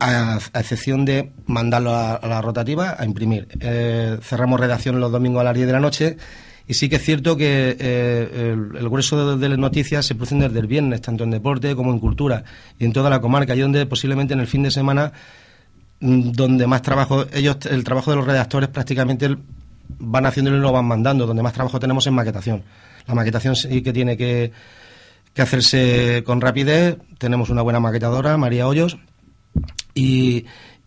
a, 0.00 0.40
excepción 0.54 1.04
de 1.04 1.30
mandarlo 1.46 1.94
a, 1.94 2.20
la 2.24 2.42
rotativa 2.42 2.96
a 2.98 3.04
imprimir. 3.04 3.46
Eh, 3.60 4.18
cerramos 4.20 4.58
redacción 4.58 4.98
los 4.98 5.12
domingos 5.12 5.42
a 5.42 5.44
las 5.44 5.54
10 5.54 5.66
de 5.68 5.72
la 5.72 5.80
noche 5.80 6.16
y 6.70 6.74
sí 6.74 6.88
que 6.88 6.96
es 6.96 7.02
cierto 7.02 7.36
que 7.36 7.76
eh, 7.80 8.54
el, 8.54 8.88
grueso 8.88 9.36
de, 9.36 9.48
las 9.48 9.58
noticias 9.58 10.06
se 10.06 10.14
producen 10.14 10.38
desde 10.38 10.60
el 10.60 10.68
viernes, 10.68 11.02
tanto 11.02 11.24
en 11.24 11.32
deporte 11.32 11.74
como 11.74 11.90
en 11.90 11.98
cultura 11.98 12.44
y 12.78 12.84
en 12.84 12.92
toda 12.92 13.10
la 13.10 13.20
comarca, 13.20 13.56
y 13.56 13.58
donde 13.58 13.86
posiblemente 13.86 14.34
en 14.34 14.40
el 14.40 14.46
fin 14.46 14.62
de 14.62 14.70
semana, 14.70 15.10
mm, 15.98 16.30
donde 16.30 16.68
más 16.68 16.80
trabajo, 16.82 17.26
ellos, 17.32 17.56
el 17.68 17.82
trabajo 17.82 18.12
de 18.12 18.18
los 18.18 18.24
redactores 18.24 18.68
prácticamente 18.68 19.36
van 19.98 20.26
haciéndolo 20.26 20.58
y 20.58 20.60
lo 20.60 20.70
van 20.70 20.84
mandando, 20.84 21.26
donde 21.26 21.42
más 21.42 21.54
trabajo 21.54 21.80
tenemos 21.80 22.06
en 22.06 22.14
maquetación. 22.14 22.62
La 23.08 23.16
maquetación 23.16 23.56
sí 23.56 23.82
que 23.82 23.92
tiene 23.92 24.16
que, 24.16 24.52
hacerse 25.38 26.22
con 26.24 26.40
rapidez, 26.40 26.98
tenemos 27.18 27.50
una 27.50 27.62
buena 27.62 27.80
maquetadora, 27.80 28.36
María 28.36 28.68
Hoyos, 28.68 28.96
y, 29.92 30.46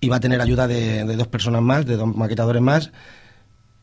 va 0.09 0.15
a 0.15 0.19
tener 0.21 0.39
ayuda 0.39 0.65
de 0.65 1.03
dos 1.17 1.27
personas 1.27 1.61
más, 1.61 1.85
de 1.85 1.97
dos 1.97 2.15
maquetadores 2.15 2.61
más, 2.61 2.91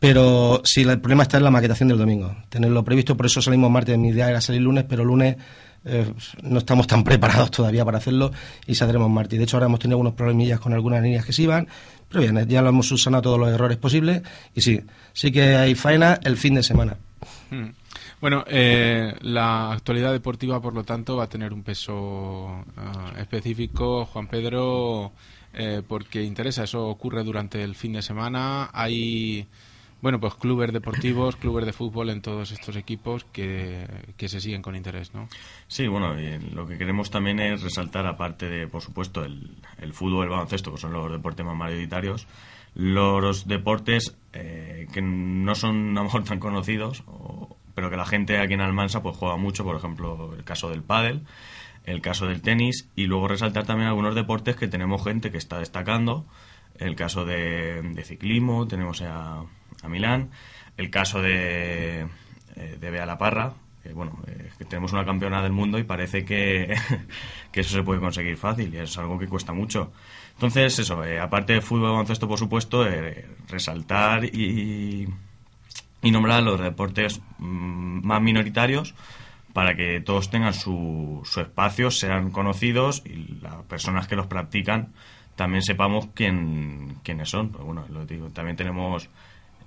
pero 0.00 0.62
sí, 0.64 0.80
el 0.80 0.98
problema 0.98 1.24
está 1.24 1.36
en 1.36 1.44
la 1.44 1.50
maquetación 1.50 1.90
del 1.90 1.98
domingo. 1.98 2.34
Tenerlo 2.48 2.82
previsto, 2.82 3.16
por 3.16 3.26
eso 3.26 3.42
salimos 3.42 3.70
martes. 3.70 3.98
Mi 3.98 4.08
idea 4.08 4.30
era 4.30 4.40
salir 4.40 4.62
lunes, 4.62 4.84
pero 4.88 5.04
lunes 5.04 5.36
eh, 5.84 6.10
no 6.42 6.58
estamos 6.58 6.86
tan 6.86 7.04
preparados 7.04 7.50
todavía 7.50 7.84
para 7.84 7.98
hacerlo 7.98 8.32
y 8.66 8.74
saldremos 8.74 9.10
martes. 9.10 9.38
De 9.38 9.44
hecho, 9.44 9.58
ahora 9.58 9.66
hemos 9.66 9.78
tenido 9.78 9.96
algunos 9.96 10.14
problemillas 10.14 10.58
con 10.58 10.72
algunas 10.72 11.02
líneas 11.02 11.26
que 11.26 11.34
se 11.34 11.42
iban, 11.42 11.68
pero 12.08 12.22
bien, 12.22 12.48
ya 12.48 12.62
lo 12.62 12.70
hemos 12.70 12.88
subsanado 12.88 13.22
todos 13.22 13.38
los 13.38 13.50
errores 13.50 13.76
posibles 13.76 14.22
y 14.54 14.62
sí, 14.62 14.80
sí 15.12 15.30
que 15.30 15.54
hay 15.54 15.74
faena 15.74 16.18
el 16.24 16.38
fin 16.38 16.54
de 16.54 16.62
semana. 16.62 16.96
Hmm. 17.50 17.68
Bueno, 18.22 18.44
eh, 18.48 19.14
la 19.20 19.72
actualidad 19.72 20.12
deportiva, 20.12 20.62
por 20.62 20.74
lo 20.74 20.84
tanto, 20.84 21.16
va 21.16 21.24
a 21.24 21.28
tener 21.28 21.52
un 21.52 21.62
peso 21.62 22.64
ah, 22.76 23.12
específico. 23.18 24.06
Juan 24.06 24.28
Pedro, 24.28 25.12
eh, 25.52 25.82
porque 25.86 26.22
interesa, 26.22 26.64
eso 26.64 26.86
ocurre 26.86 27.22
durante 27.22 27.62
el 27.62 27.74
fin 27.74 27.94
de 27.94 28.02
semana. 28.02 28.70
Hay 28.72 29.46
bueno, 30.02 30.20
pues 30.20 30.34
clubes 30.34 30.72
deportivos, 30.72 31.36
clubes 31.36 31.66
de 31.66 31.72
fútbol 31.72 32.10
en 32.10 32.22
todos 32.22 32.52
estos 32.52 32.76
equipos 32.76 33.24
que, 33.24 33.86
que 34.16 34.28
se 34.28 34.40
siguen 34.40 34.62
con 34.62 34.76
interés, 34.76 35.14
¿no? 35.14 35.28
Sí, 35.68 35.86
bueno, 35.88 36.14
lo 36.52 36.66
que 36.66 36.78
queremos 36.78 37.10
también 37.10 37.40
es 37.40 37.62
resaltar, 37.62 38.06
aparte 38.06 38.48
de, 38.48 38.66
por 38.66 38.82
supuesto, 38.82 39.24
el, 39.24 39.56
el 39.78 39.92
fútbol, 39.92 40.24
el 40.24 40.30
baloncesto, 40.30 40.72
que 40.72 40.78
son 40.78 40.92
los 40.92 41.10
deportes 41.10 41.44
más 41.44 41.56
mayoritarios, 41.56 42.26
los 42.74 43.46
deportes 43.46 44.16
eh, 44.32 44.86
que 44.92 45.02
no 45.02 45.54
son 45.54 45.90
a 45.96 46.00
lo 46.00 46.04
mejor 46.04 46.24
tan 46.24 46.38
conocidos, 46.38 47.04
pero 47.74 47.90
que 47.90 47.96
la 47.96 48.06
gente 48.06 48.38
aquí 48.38 48.54
en 48.54 48.60
Almansa 48.60 49.02
pues 49.02 49.16
juega 49.16 49.36
mucho, 49.36 49.64
por 49.64 49.76
ejemplo, 49.76 50.34
el 50.34 50.44
caso 50.44 50.70
del 50.70 50.82
pádel, 50.82 51.22
el 51.84 52.00
caso 52.00 52.26
del 52.26 52.42
tenis, 52.42 52.88
y 52.94 53.06
luego 53.06 53.28
resaltar 53.28 53.64
también 53.64 53.88
algunos 53.88 54.14
deportes 54.14 54.56
que 54.56 54.68
tenemos 54.68 55.02
gente 55.02 55.30
que 55.30 55.38
está 55.38 55.58
destacando, 55.58 56.26
el 56.78 56.94
caso 56.94 57.24
de, 57.24 58.02
ciclismo, 58.04 58.66
tenemos 58.66 59.02
a, 59.02 59.44
a, 59.82 59.88
Milán, 59.88 60.30
el 60.76 60.90
caso 60.90 61.20
de, 61.22 62.06
eh, 62.56 62.76
de 62.80 62.90
Bea 62.90 63.06
La 63.06 63.18
Parra, 63.18 63.54
que 63.82 63.92
bueno, 63.92 64.18
eh, 64.26 64.50
tenemos 64.68 64.92
una 64.92 65.04
campeona 65.04 65.42
del 65.42 65.52
mundo 65.52 65.78
y 65.78 65.84
parece 65.84 66.24
que, 66.24 66.74
que, 67.52 67.60
eso 67.60 67.76
se 67.76 67.82
puede 67.82 68.00
conseguir 68.00 68.36
fácil 68.36 68.74
y 68.74 68.78
es 68.78 68.96
algo 68.98 69.18
que 69.18 69.26
cuesta 69.26 69.52
mucho. 69.52 69.92
Entonces, 70.34 70.78
eso, 70.78 71.04
eh, 71.04 71.20
aparte 71.20 71.54
de 71.54 71.60
fútbol 71.60 71.88
y 71.88 71.92
baloncesto, 71.92 72.28
por 72.28 72.38
supuesto, 72.38 72.86
resaltar 73.48 74.24
y, 74.24 75.08
y 76.02 76.10
nombrar 76.10 76.42
los 76.42 76.60
deportes 76.60 77.20
mm, 77.38 78.06
más 78.06 78.22
minoritarios 78.22 78.94
para 79.52 79.74
que 79.74 80.00
todos 80.00 80.30
tengan 80.30 80.54
su, 80.54 81.22
su 81.24 81.40
espacio, 81.40 81.90
sean 81.90 82.30
conocidos 82.30 83.02
y 83.04 83.40
las 83.40 83.56
personas 83.64 84.06
que 84.06 84.16
los 84.16 84.26
practican 84.26 84.92
también 85.36 85.62
sepamos 85.62 86.08
quién, 86.14 86.98
quiénes 87.02 87.30
son. 87.30 87.50
Pues 87.50 87.64
bueno, 87.64 87.84
lo 87.90 88.06
digo, 88.06 88.28
también 88.28 88.56
tenemos 88.56 89.08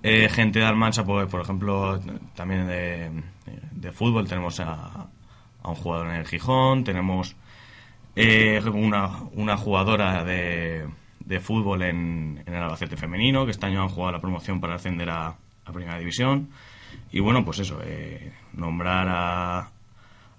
eh, 0.03 0.29
gente 0.29 0.60
de 0.60 0.65
Almansa, 0.65 1.05
pues, 1.05 1.27
por 1.27 1.41
ejemplo, 1.41 2.00
también 2.36 2.67
de, 2.67 3.91
fútbol, 3.93 4.27
tenemos 4.27 4.60
a, 4.60 5.07
a, 5.63 5.69
un 5.69 5.75
jugador 5.75 6.10
en 6.10 6.15
el 6.15 6.27
Gijón, 6.27 6.83
tenemos 6.83 7.36
eh, 8.15 8.62
una, 8.65 9.57
jugadora 9.57 10.24
de, 10.24 10.88
fútbol 11.39 11.83
en, 11.83 12.43
en, 12.45 12.53
el 12.53 12.62
Albacete 12.62 12.98
femenino, 12.98 13.45
que 13.45 13.51
este 13.51 13.65
año 13.65 13.81
han 13.81 13.89
jugado 13.89 14.12
la 14.12 14.22
promoción 14.22 14.60
para 14.60 14.75
ascender 14.75 15.10
a, 15.10 15.38
a 15.65 15.72
Primera 15.72 15.98
División. 15.98 16.50
Y 17.12 17.22
bueno, 17.22 17.45
pues 17.45 17.60
eso, 17.60 17.79
eh, 17.83 18.33
nombrar 18.53 19.07
a, 19.10 19.72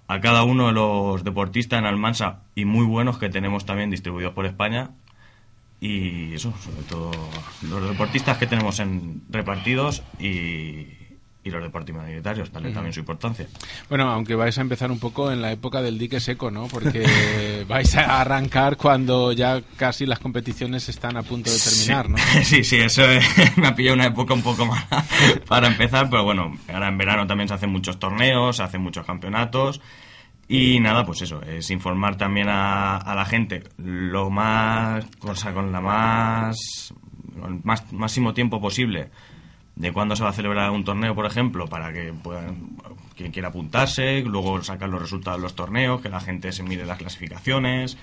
a 0.07 0.19
cada 0.21 0.43
uno 0.43 0.67
de 0.67 0.73
los 0.73 1.23
deportistas 1.23 1.79
en 1.79 1.85
Almansa 1.85 2.43
y 2.53 2.65
muy 2.65 2.85
buenos 2.85 3.17
que 3.17 3.29
tenemos 3.29 3.65
también 3.65 3.89
distribuidos 3.89 4.33
por 4.33 4.45
España. 4.45 4.91
Y 5.79 6.33
eso, 6.33 6.53
sobre 6.63 6.83
todo 6.83 7.11
los 7.63 7.89
deportistas 7.89 8.37
que 8.37 8.47
tenemos 8.47 8.79
en 8.79 9.21
repartidos 9.29 10.03
y, 10.19 10.87
y 11.45 11.51
los 11.51 11.61
deportes 11.61 11.93
minoritarios, 11.93 12.51
darle 12.51 12.71
también 12.71 12.91
su 12.91 13.01
importancia. 13.01 13.45
Bueno, 13.87 14.09
aunque 14.09 14.33
vais 14.33 14.57
a 14.57 14.61
empezar 14.61 14.89
un 14.91 14.97
poco 14.97 15.31
en 15.31 15.43
la 15.43 15.51
época 15.51 15.83
del 15.83 15.99
dique 15.99 16.19
seco, 16.19 16.49
¿no? 16.49 16.67
Porque 16.67 17.63
vais 17.67 17.95
a 17.95 18.19
arrancar 18.19 18.77
cuando 18.77 19.31
ya 19.31 19.61
casi 19.77 20.07
las 20.07 20.17
competiciones 20.17 20.89
están 20.89 21.17
a 21.17 21.21
punto 21.21 21.51
de 21.51 21.59
terminar. 21.59 22.09
¿no? 22.09 22.17
Sí, 22.43 22.63
sí, 22.63 22.77
eso 22.77 23.03
es, 23.03 23.23
me 23.57 23.67
ha 23.67 23.75
pillado 23.75 23.93
una 23.93 24.07
época 24.07 24.33
un 24.33 24.41
poco 24.41 24.65
mala 24.65 25.05
para 25.47 25.67
empezar, 25.67 26.09
pero 26.09 26.23
bueno, 26.23 26.57
ahora 26.73 26.87
en 26.87 26.97
verano 26.97 27.27
también 27.27 27.47
se 27.47 27.53
hacen 27.53 27.69
muchos 27.69 27.99
torneos, 27.99 28.57
se 28.57 28.63
hacen 28.63 28.81
muchos 28.81 29.05
campeonatos. 29.05 29.81
Y 30.47 30.79
nada, 30.79 31.05
pues 31.05 31.21
eso, 31.23 31.41
es 31.41 31.71
informar 31.71 32.17
también 32.17 32.49
a, 32.49 32.97
a 32.97 33.15
la 33.15 33.25
gente 33.25 33.63
lo 33.77 34.29
más, 34.29 35.05
o 35.21 35.35
sea, 35.35 35.53
con 35.53 35.71
la 35.71 35.81
más, 35.81 36.93
el 37.43 37.61
más, 37.63 37.91
máximo 37.91 38.33
tiempo 38.33 38.61
posible 38.61 39.09
de 39.75 39.91
cuándo 39.91 40.15
se 40.15 40.23
va 40.23 40.29
a 40.29 40.33
celebrar 40.33 40.71
un 40.71 40.83
torneo, 40.83 41.15
por 41.15 41.25
ejemplo, 41.25 41.67
para 41.67 41.91
que 41.91 42.13
puedan, 42.13 42.77
quien 43.15 43.31
quiera 43.31 43.49
apuntarse, 43.49 44.21
luego 44.21 44.61
sacar 44.63 44.89
los 44.89 45.01
resultados 45.01 45.39
de 45.39 45.43
los 45.43 45.55
torneos, 45.55 46.01
que 46.01 46.09
la 46.09 46.21
gente 46.21 46.51
se 46.51 46.63
mire 46.63 46.85
las 46.85 46.97
clasificaciones, 46.97 47.97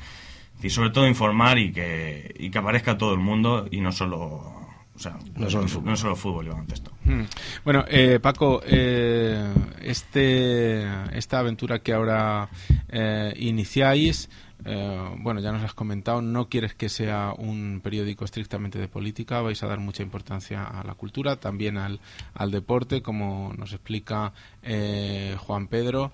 y 0.63 0.71
sobre 0.71 0.91
todo 0.91 1.07
informar 1.09 1.59
y 1.59 1.73
que, 1.73 2.35
y 2.39 2.51
que 2.51 2.59
aparezca 2.59 2.99
todo 2.99 3.15
el 3.15 3.21
mundo 3.21 3.67
y 3.71 3.81
no 3.81 3.91
solo 3.93 4.63
o 4.95 4.99
sea, 4.99 5.19
no 5.37 5.49
solo 5.49 5.69
fútbol, 5.69 5.85
no 5.91 5.97
solo 5.97 6.17
fútbol 6.17 6.47
y 6.47 6.49
baloncesto. 6.51 6.93
Hmm. 7.05 7.23
Bueno, 7.65 7.85
eh, 7.89 8.19
Paco, 8.21 8.61
eh, 8.65 9.53
este, 9.81 10.83
esta 11.17 11.39
aventura 11.39 11.79
que 11.79 11.93
ahora 11.93 12.49
eh, 12.89 13.33
iniciáis, 13.39 14.29
eh, 14.65 15.11
bueno, 15.19 15.41
ya 15.41 15.51
nos 15.51 15.63
has 15.63 15.75
comentado, 15.75 16.23
no 16.23 16.49
quieres 16.49 16.75
que 16.75 16.89
sea 16.89 17.33
un 17.37 17.81
periódico 17.83 18.25
estrictamente 18.25 18.79
de 18.79 18.87
política, 18.87 19.41
vais 19.41 19.63
a 19.63 19.67
dar 19.67 19.81
mucha 19.81 20.03
importancia 20.03 20.65
a 20.65 20.85
la 20.85 20.95
cultura, 20.95 21.37
también 21.37 21.79
al, 21.79 21.99
al 22.35 22.51
deporte, 22.51 23.03
como 23.03 23.53
nos 23.57 23.73
explica 23.73 24.33
eh, 24.63 25.37
Juan 25.39 25.67
Pedro. 25.69 26.13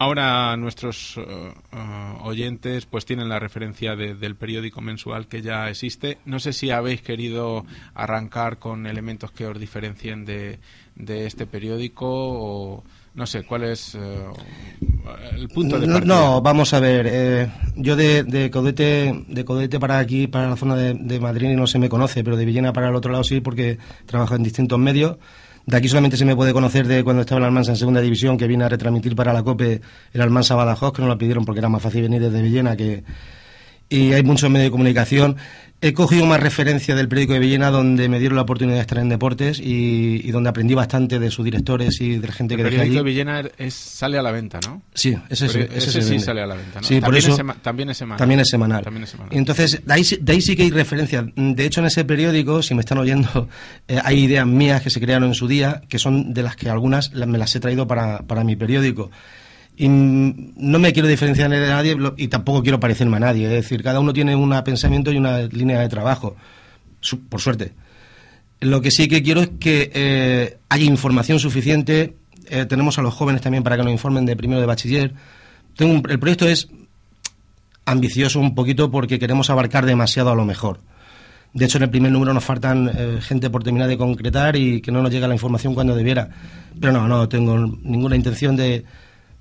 Eh, 0.00 0.04
ahora 0.04 0.56
nuestros 0.56 1.16
uh, 1.16 1.20
uh, 1.20 2.26
oyentes 2.26 2.86
pues 2.86 3.04
tienen 3.04 3.28
la 3.28 3.38
referencia 3.38 3.94
de, 3.96 4.14
del 4.14 4.34
periódico 4.34 4.80
mensual 4.80 5.26
que 5.26 5.42
ya 5.42 5.68
existe. 5.68 6.18
No 6.24 6.40
sé 6.40 6.52
si 6.52 6.70
habéis 6.70 7.02
querido 7.02 7.64
arrancar 7.94 8.58
con 8.58 8.86
elementos 8.86 9.30
que 9.30 9.46
os 9.46 9.58
diferencien 9.58 10.24
de, 10.24 10.58
de 10.96 11.26
este 11.26 11.46
periódico 11.46 12.06
o 12.08 12.84
no 13.12 13.26
sé, 13.26 13.42
¿cuál 13.42 13.64
es 13.64 13.96
uh, 13.96 13.98
el 15.36 15.48
punto 15.48 15.80
de 15.80 15.86
partida? 15.86 16.06
No, 16.06 16.34
no 16.34 16.40
vamos 16.40 16.72
a 16.72 16.80
ver. 16.80 17.06
Eh, 17.10 17.50
yo 17.76 17.96
de, 17.96 18.22
de, 18.22 18.50
Codete 18.50 19.24
de 19.26 19.44
Codete 19.44 19.80
para 19.80 19.98
aquí, 19.98 20.28
para 20.28 20.48
la 20.48 20.56
zona 20.56 20.76
de, 20.76 20.94
de, 20.94 21.20
Madrid, 21.20 21.56
no 21.56 21.66
se 21.66 21.78
me 21.78 21.88
conoce, 21.88 22.22
pero 22.22 22.36
de 22.36 22.44
Villena 22.44 22.72
para 22.72 22.88
el 22.88 22.94
otro 22.94 23.10
lado 23.10 23.24
sí, 23.24 23.40
porque 23.40 23.78
trabajo 24.06 24.36
en 24.36 24.44
distintos 24.44 24.78
medios. 24.78 25.16
De 25.66 25.76
aquí 25.76 25.88
solamente 25.88 26.16
se 26.16 26.24
me 26.24 26.34
puede 26.34 26.52
conocer 26.52 26.86
de 26.86 27.04
cuando 27.04 27.22
estaba 27.22 27.38
el 27.38 27.44
Almansa 27.44 27.72
en 27.72 27.76
segunda 27.76 28.00
división, 28.00 28.36
que 28.36 28.46
vine 28.46 28.64
a 28.64 28.68
retransmitir 28.68 29.14
para 29.14 29.32
la 29.32 29.42
COPE 29.42 29.80
el 30.12 30.20
Almansa 30.20 30.54
Badajoz, 30.54 30.92
que 30.92 31.02
no 31.02 31.08
lo 31.08 31.18
pidieron 31.18 31.44
porque 31.44 31.60
era 31.60 31.68
más 31.68 31.82
fácil 31.82 32.02
venir 32.02 32.20
desde 32.22 32.42
Villena 32.42 32.76
que... 32.76 33.04
Y 33.90 34.12
hay 34.12 34.22
muchos 34.22 34.48
medios 34.48 34.68
de 34.68 34.70
comunicación. 34.70 35.36
He 35.82 35.94
cogido 35.94 36.26
más 36.26 36.38
referencia 36.40 36.94
del 36.94 37.08
periódico 37.08 37.32
de 37.32 37.38
Villena, 37.40 37.70
donde 37.70 38.08
me 38.08 38.20
dieron 38.20 38.36
la 38.36 38.42
oportunidad 38.42 38.76
de 38.76 38.82
estar 38.82 38.98
en 38.98 39.08
deportes 39.08 39.58
y, 39.58 40.20
y 40.22 40.30
donde 40.30 40.50
aprendí 40.50 40.74
bastante 40.74 41.18
de 41.18 41.30
sus 41.30 41.44
directores 41.44 42.00
y 42.02 42.18
de 42.18 42.26
la 42.26 42.32
gente 42.34 42.54
el 42.54 42.58
que 42.58 42.64
dejé 42.64 42.82
allí. 42.82 42.96
El 42.96 43.02
periódico 43.02 43.04
de 43.04 43.10
Villena 43.10 43.50
es, 43.56 43.74
sale 43.74 44.18
a 44.18 44.22
la 44.22 44.30
venta, 44.30 44.60
¿no? 44.64 44.82
Sí, 44.94 45.16
ese, 45.30 45.46
ese, 45.46 45.62
ese, 45.74 45.88
ese 45.88 46.02
sí 46.02 46.18
sale 46.20 46.42
a 46.42 46.46
la 46.46 46.54
venta, 46.54 46.82
¿no? 46.82 46.86
Sí, 46.86 47.00
también, 47.00 47.04
por 47.04 47.16
eso, 47.16 47.30
es 47.30 47.36
sema, 47.36 47.54
también, 47.54 47.88
es 47.88 47.96
semanal. 47.96 48.18
También 48.18 48.40
es 48.40 48.48
semanal. 48.48 48.84
También 48.84 49.04
es 49.04 49.10
semanal. 49.10 49.34
Y 49.34 49.38
entonces, 49.38 49.80
de 49.84 49.94
ahí, 49.94 50.04
de 50.20 50.32
ahí, 50.32 50.42
sí 50.42 50.54
que 50.54 50.64
hay 50.64 50.70
referencia. 50.70 51.26
De 51.34 51.64
hecho, 51.64 51.80
en 51.80 51.86
ese 51.86 52.04
periódico, 52.04 52.62
si 52.62 52.74
me 52.74 52.80
están 52.80 52.98
oyendo, 52.98 53.48
eh, 53.88 53.98
hay 54.04 54.24
ideas 54.24 54.46
mías 54.46 54.82
que 54.82 54.90
se 54.90 55.00
crearon 55.00 55.28
en 55.28 55.34
su 55.34 55.48
día, 55.48 55.80
que 55.88 55.98
son 55.98 56.34
de 56.34 56.42
las 56.42 56.56
que 56.56 56.68
algunas 56.68 57.12
me 57.14 57.38
las 57.38 57.56
he 57.56 57.60
traído 57.60 57.86
para, 57.86 58.18
para 58.18 58.44
mi 58.44 58.54
periódico 58.54 59.10
y 59.80 59.88
no 59.88 60.78
me 60.78 60.92
quiero 60.92 61.08
diferenciar 61.08 61.48
de 61.48 61.58
nadie 61.58 61.96
y 62.18 62.28
tampoco 62.28 62.62
quiero 62.62 62.78
parecerme 62.78 63.16
a 63.16 63.20
nadie. 63.20 63.46
Es 63.46 63.62
decir, 63.62 63.82
cada 63.82 63.98
uno 63.98 64.12
tiene 64.12 64.36
un 64.36 64.54
pensamiento 64.62 65.10
y 65.10 65.16
una 65.16 65.38
línea 65.44 65.80
de 65.80 65.88
trabajo, 65.88 66.36
por 67.30 67.40
suerte. 67.40 67.72
Lo 68.60 68.82
que 68.82 68.90
sí 68.90 69.08
que 69.08 69.22
quiero 69.22 69.40
es 69.40 69.48
que 69.58 69.90
eh, 69.94 70.58
haya 70.68 70.84
información 70.84 71.40
suficiente. 71.40 72.14
Eh, 72.50 72.66
tenemos 72.66 72.98
a 72.98 73.02
los 73.02 73.14
jóvenes 73.14 73.40
también 73.40 73.62
para 73.62 73.78
que 73.78 73.82
nos 73.82 73.92
informen 73.92 74.26
de 74.26 74.36
primero 74.36 74.60
de 74.60 74.66
bachiller. 74.66 75.14
Tengo 75.76 75.94
un, 75.94 76.02
el 76.10 76.18
proyecto 76.18 76.46
es 76.46 76.68
ambicioso 77.86 78.38
un 78.38 78.54
poquito 78.54 78.90
porque 78.90 79.18
queremos 79.18 79.48
abarcar 79.48 79.86
demasiado 79.86 80.28
a 80.28 80.34
lo 80.34 80.44
mejor. 80.44 80.80
De 81.54 81.64
hecho, 81.64 81.78
en 81.78 81.84
el 81.84 81.90
primer 81.90 82.12
número 82.12 82.34
nos 82.34 82.44
faltan 82.44 82.90
eh, 82.94 83.18
gente 83.22 83.48
por 83.48 83.64
terminar 83.64 83.88
de 83.88 83.96
concretar 83.96 84.56
y 84.56 84.82
que 84.82 84.92
no 84.92 85.00
nos 85.00 85.10
llega 85.10 85.26
la 85.26 85.32
información 85.32 85.72
cuando 85.72 85.96
debiera. 85.96 86.28
Pero 86.78 86.92
no, 86.92 87.08
no 87.08 87.30
tengo 87.30 87.56
ninguna 87.82 88.14
intención 88.14 88.56
de, 88.56 88.84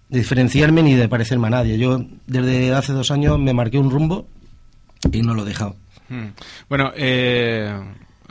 de 0.10 0.20
diferenciarme 0.20 0.84
ni 0.84 0.96
de 0.96 1.08
parecerme 1.08 1.48
a 1.48 1.52
nadie. 1.52 1.78
Yo 1.78 2.04
desde 2.28 2.74
hace 2.74 2.94
dos 2.94 3.12
años 3.12 3.40
me 3.40 3.54
marqué 3.54 3.78
un 3.78 3.92
rumbo 3.92 4.28
y 5.12 5.22
no 5.22 5.34
lo 5.34 5.44
he 5.44 5.46
dejado. 5.46 5.76
Hmm. 6.10 6.30
Bueno, 6.68 6.92
eh, 6.96 7.72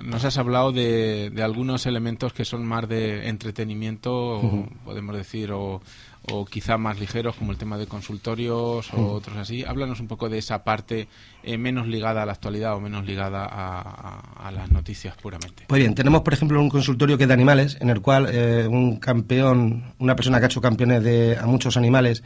nos 0.02 0.24
has 0.24 0.36
hablado 0.38 0.72
de, 0.72 1.30
de, 1.30 1.42
algunos 1.42 1.86
elementos 1.86 2.32
que 2.32 2.44
son 2.44 2.66
más 2.66 2.88
de 2.88 3.28
entretenimiento, 3.28 4.38
uh 4.38 4.42
-huh. 4.42 4.68
podemos 4.84 5.16
decir, 5.16 5.52
o, 5.52 5.80
o, 6.32 6.44
quizá 6.44 6.78
más 6.78 6.98
ligeros, 6.98 7.36
como 7.36 7.52
el 7.52 7.58
tema 7.58 7.78
de 7.78 7.86
consultorios 7.86 8.92
o 8.92 9.12
otros 9.12 9.36
así. 9.36 9.64
Háblanos 9.64 10.00
un 10.00 10.08
poco 10.08 10.28
de 10.28 10.38
esa 10.38 10.64
parte 10.64 11.08
eh, 11.42 11.58
menos 11.58 11.86
ligada 11.86 12.22
a 12.22 12.26
la 12.26 12.32
actualidad 12.32 12.74
o 12.74 12.80
menos 12.80 13.04
ligada 13.04 13.44
a, 13.44 13.80
a, 13.80 14.48
a, 14.48 14.50
las 14.50 14.70
noticias 14.70 15.16
puramente. 15.16 15.64
Pues 15.66 15.80
bien, 15.80 15.94
tenemos 15.94 16.22
por 16.22 16.32
ejemplo 16.32 16.60
un 16.60 16.68
consultorio 16.68 17.16
que 17.16 17.24
es 17.24 17.28
de 17.28 17.34
animales, 17.34 17.76
en 17.80 17.90
el 17.90 18.00
cual 18.00 18.28
eh, 18.30 18.66
un 18.68 18.96
campeón, 18.98 19.94
una 19.98 20.16
persona 20.16 20.38
que 20.38 20.44
ha 20.44 20.48
hecho 20.48 20.60
campeones 20.60 21.02
de, 21.02 21.36
a 21.36 21.46
muchos 21.46 21.76
animales, 21.76 22.22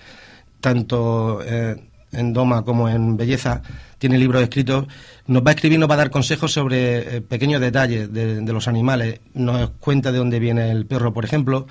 tanto 0.61 1.41
eh, 1.45 1.77
en 2.13 2.33
Doma 2.33 2.63
como 2.65 2.89
en 2.89 3.17
Belleza, 3.17 3.63
tiene 3.99 4.19
libros 4.19 4.43
escritos, 4.43 4.87
nos 5.27 5.43
va 5.43 5.51
a 5.51 5.55
escribir, 5.55 5.79
nos 5.79 5.89
va 5.89 5.95
a 5.95 5.99
dar 5.99 6.11
consejos 6.11 6.53
sobre 6.53 7.17
eh, 7.17 7.21
pequeños 7.21 7.61
detalles 7.61 8.13
de, 8.13 8.41
de, 8.41 8.53
los 8.53 8.69
animales, 8.69 9.21
nos 9.35 9.71
cuenta 9.81 10.13
de 10.13 10.19
dónde 10.19 10.39
viene 10.39 10.71
el 10.71 10.87
perro, 10.87 11.13
por 11.13 11.25
ejemplo, 11.25 11.67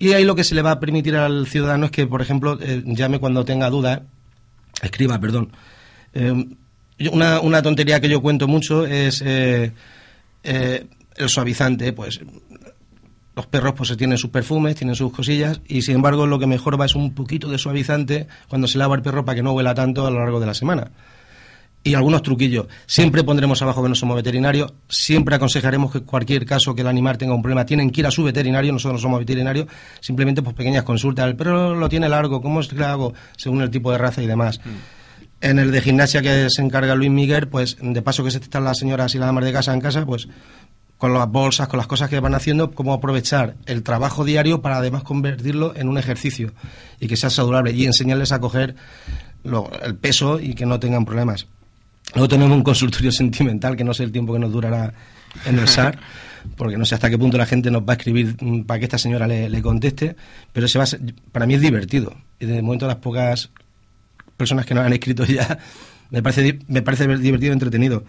y 0.00 0.14
ahí 0.14 0.24
lo 0.24 0.34
que 0.34 0.44
se 0.44 0.54
le 0.54 0.62
va 0.62 0.72
a 0.72 0.80
permitir 0.80 1.14
al 1.14 1.46
ciudadano 1.46 1.84
es 1.84 1.92
que, 1.92 2.06
por 2.06 2.22
ejemplo, 2.22 2.58
eh, 2.60 2.82
llame 2.86 3.20
cuando 3.20 3.44
tenga 3.44 3.68
dudas, 3.68 4.00
escriba, 4.82 5.20
perdón. 5.20 5.52
Eh, 6.14 6.46
una, 7.12 7.40
una, 7.40 7.62
tontería 7.62 8.00
que 8.00 8.08
yo 8.08 8.22
cuento 8.22 8.48
mucho 8.48 8.86
es 8.86 9.22
eh, 9.24 9.72
el 10.42 11.28
suavizante, 11.28 11.92
pues 11.92 12.20
los 13.36 13.46
perros 13.46 13.74
pues 13.76 13.94
tienen 13.96 14.16
sus 14.16 14.30
perfumes, 14.30 14.74
tienen 14.74 14.96
sus 14.96 15.12
cosillas 15.12 15.60
y 15.66 15.82
sin 15.82 15.96
embargo 15.96 16.26
lo 16.26 16.38
que 16.38 16.46
mejor 16.46 16.80
va 16.80 16.86
es 16.86 16.94
un 16.94 17.14
poquito 17.14 17.48
de 17.48 17.58
suavizante 17.58 18.26
cuando 18.48 18.68
se 18.68 18.78
lava 18.78 18.96
el 18.96 19.02
perro 19.02 19.24
para 19.24 19.36
que 19.36 19.42
no 19.42 19.52
huela 19.52 19.74
tanto 19.74 20.06
a 20.06 20.10
lo 20.10 20.18
largo 20.20 20.40
de 20.40 20.46
la 20.46 20.54
semana. 20.54 20.90
Y 21.82 21.94
algunos 21.94 22.22
truquillos. 22.22 22.66
Siempre 22.86 23.24
pondremos 23.24 23.62
abajo 23.62 23.82
que 23.82 23.88
no 23.88 23.94
somos 23.94 24.16
veterinarios, 24.16 24.72
siempre 24.88 25.36
aconsejaremos 25.36 25.90
que 25.90 26.02
cualquier 26.02 26.44
caso 26.44 26.74
que 26.74 26.82
el 26.82 26.88
animal 26.88 27.16
tenga 27.16 27.34
un 27.34 27.40
problema 27.40 27.64
tienen 27.64 27.90
que 27.90 28.02
ir 28.02 28.06
a 28.06 28.10
su 28.10 28.22
veterinario, 28.22 28.72
nosotros 28.72 29.00
no 29.00 29.02
somos 29.02 29.20
veterinarios, 29.20 29.66
simplemente 30.00 30.42
pues 30.42 30.54
pequeñas 30.54 30.82
consultas. 30.82 31.26
El 31.26 31.36
perro 31.36 31.74
lo 31.74 31.88
tiene 31.88 32.08
largo, 32.08 32.42
¿cómo 32.42 32.60
es 32.60 32.68
que 32.68 32.76
lo 32.76 32.86
hago? 32.86 33.14
Según 33.36 33.62
el 33.62 33.70
tipo 33.70 33.90
de 33.92 33.98
raza 33.98 34.22
y 34.22 34.26
demás. 34.26 34.60
Mm. 34.62 35.00
En 35.42 35.58
el 35.58 35.70
de 35.70 35.80
gimnasia 35.80 36.20
que 36.20 36.48
se 36.50 36.60
encarga 36.60 36.94
Luis 36.94 37.10
Miguel, 37.10 37.48
pues 37.48 37.78
de 37.80 38.02
paso 38.02 38.22
que 38.22 38.30
se 38.30 38.38
están 38.38 38.64
las 38.64 38.78
señoras 38.78 39.14
y 39.14 39.18
las 39.18 39.28
damas 39.28 39.44
de 39.44 39.52
casa 39.52 39.72
en 39.72 39.80
casa, 39.80 40.04
pues 40.04 40.28
con 40.98 41.14
las 41.14 41.30
bolsas, 41.30 41.66
con 41.66 41.78
las 41.78 41.86
cosas 41.86 42.10
que 42.10 42.20
van 42.20 42.34
haciendo, 42.34 42.72
cómo 42.72 42.92
aprovechar 42.92 43.56
el 43.64 43.82
trabajo 43.82 44.22
diario 44.22 44.60
para 44.60 44.76
además 44.76 45.02
convertirlo 45.02 45.74
en 45.74 45.88
un 45.88 45.96
ejercicio 45.96 46.52
y 47.00 47.08
que 47.08 47.16
sea 47.16 47.30
saludable 47.30 47.72
y 47.72 47.86
enseñarles 47.86 48.32
a 48.32 48.38
coger 48.38 48.74
el 49.42 49.94
peso 49.96 50.38
y 50.38 50.52
que 50.52 50.66
no 50.66 50.78
tengan 50.78 51.06
problemas. 51.06 51.46
Luego 52.14 52.28
tenemos 52.28 52.56
un 52.56 52.62
consultorio 52.62 53.12
sentimental 53.12 53.76
que 53.76 53.84
no 53.84 53.94
sé 53.94 54.04
el 54.04 54.12
tiempo 54.12 54.32
que 54.32 54.38
nos 54.38 54.52
durará 54.52 54.92
en 55.44 55.58
el 55.58 55.68
SAR, 55.68 55.98
porque 56.56 56.76
no 56.76 56.84
sé 56.84 56.94
hasta 56.94 57.08
qué 57.08 57.18
punto 57.18 57.38
la 57.38 57.46
gente 57.46 57.70
nos 57.70 57.82
va 57.82 57.92
a 57.92 57.96
escribir 57.96 58.36
para 58.66 58.78
que 58.78 58.84
esta 58.84 58.98
señora 58.98 59.26
le, 59.26 59.62
conteste, 59.62 60.16
pero 60.52 60.66
ese 60.66 60.78
va 60.78 60.84
para 61.32 61.46
mí 61.46 61.54
es 61.54 61.60
divertido. 61.60 62.14
Y 62.38 62.46
de 62.46 62.62
momento 62.62 62.86
las 62.86 62.96
pocas 62.96 63.50
personas 64.36 64.66
que 64.66 64.74
nos 64.74 64.84
han 64.84 64.92
escrito 64.92 65.24
ya, 65.24 65.58
me 66.10 66.22
parece, 66.22 66.58
me 66.68 66.82
parece 66.82 67.06
divertido 67.06 67.52
y 67.52 67.54
entretenido. 67.54 68.04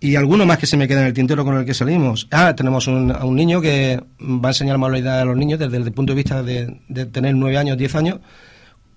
Y 0.00 0.16
alguno 0.16 0.44
más 0.44 0.58
que 0.58 0.66
se 0.66 0.76
me 0.76 0.86
queda 0.86 1.00
en 1.00 1.06
el 1.06 1.12
tintero 1.14 1.46
con 1.46 1.56
el 1.56 1.64
que 1.64 1.72
salimos. 1.72 2.28
Ah, 2.30 2.54
tenemos 2.54 2.86
un, 2.88 3.10
a 3.10 3.24
un 3.24 3.36
niño 3.36 3.62
que 3.62 4.02
va 4.20 4.48
a 4.48 4.50
enseñar 4.50 4.76
manualidad 4.76 5.20
a 5.20 5.24
los 5.24 5.34
niños 5.34 5.58
desde 5.58 5.78
el 5.78 5.92
punto 5.92 6.12
de 6.12 6.16
vista 6.16 6.42
de, 6.42 7.06
tener 7.10 7.34
nueve 7.34 7.56
años, 7.56 7.78
diez 7.78 7.94
años, 7.94 8.20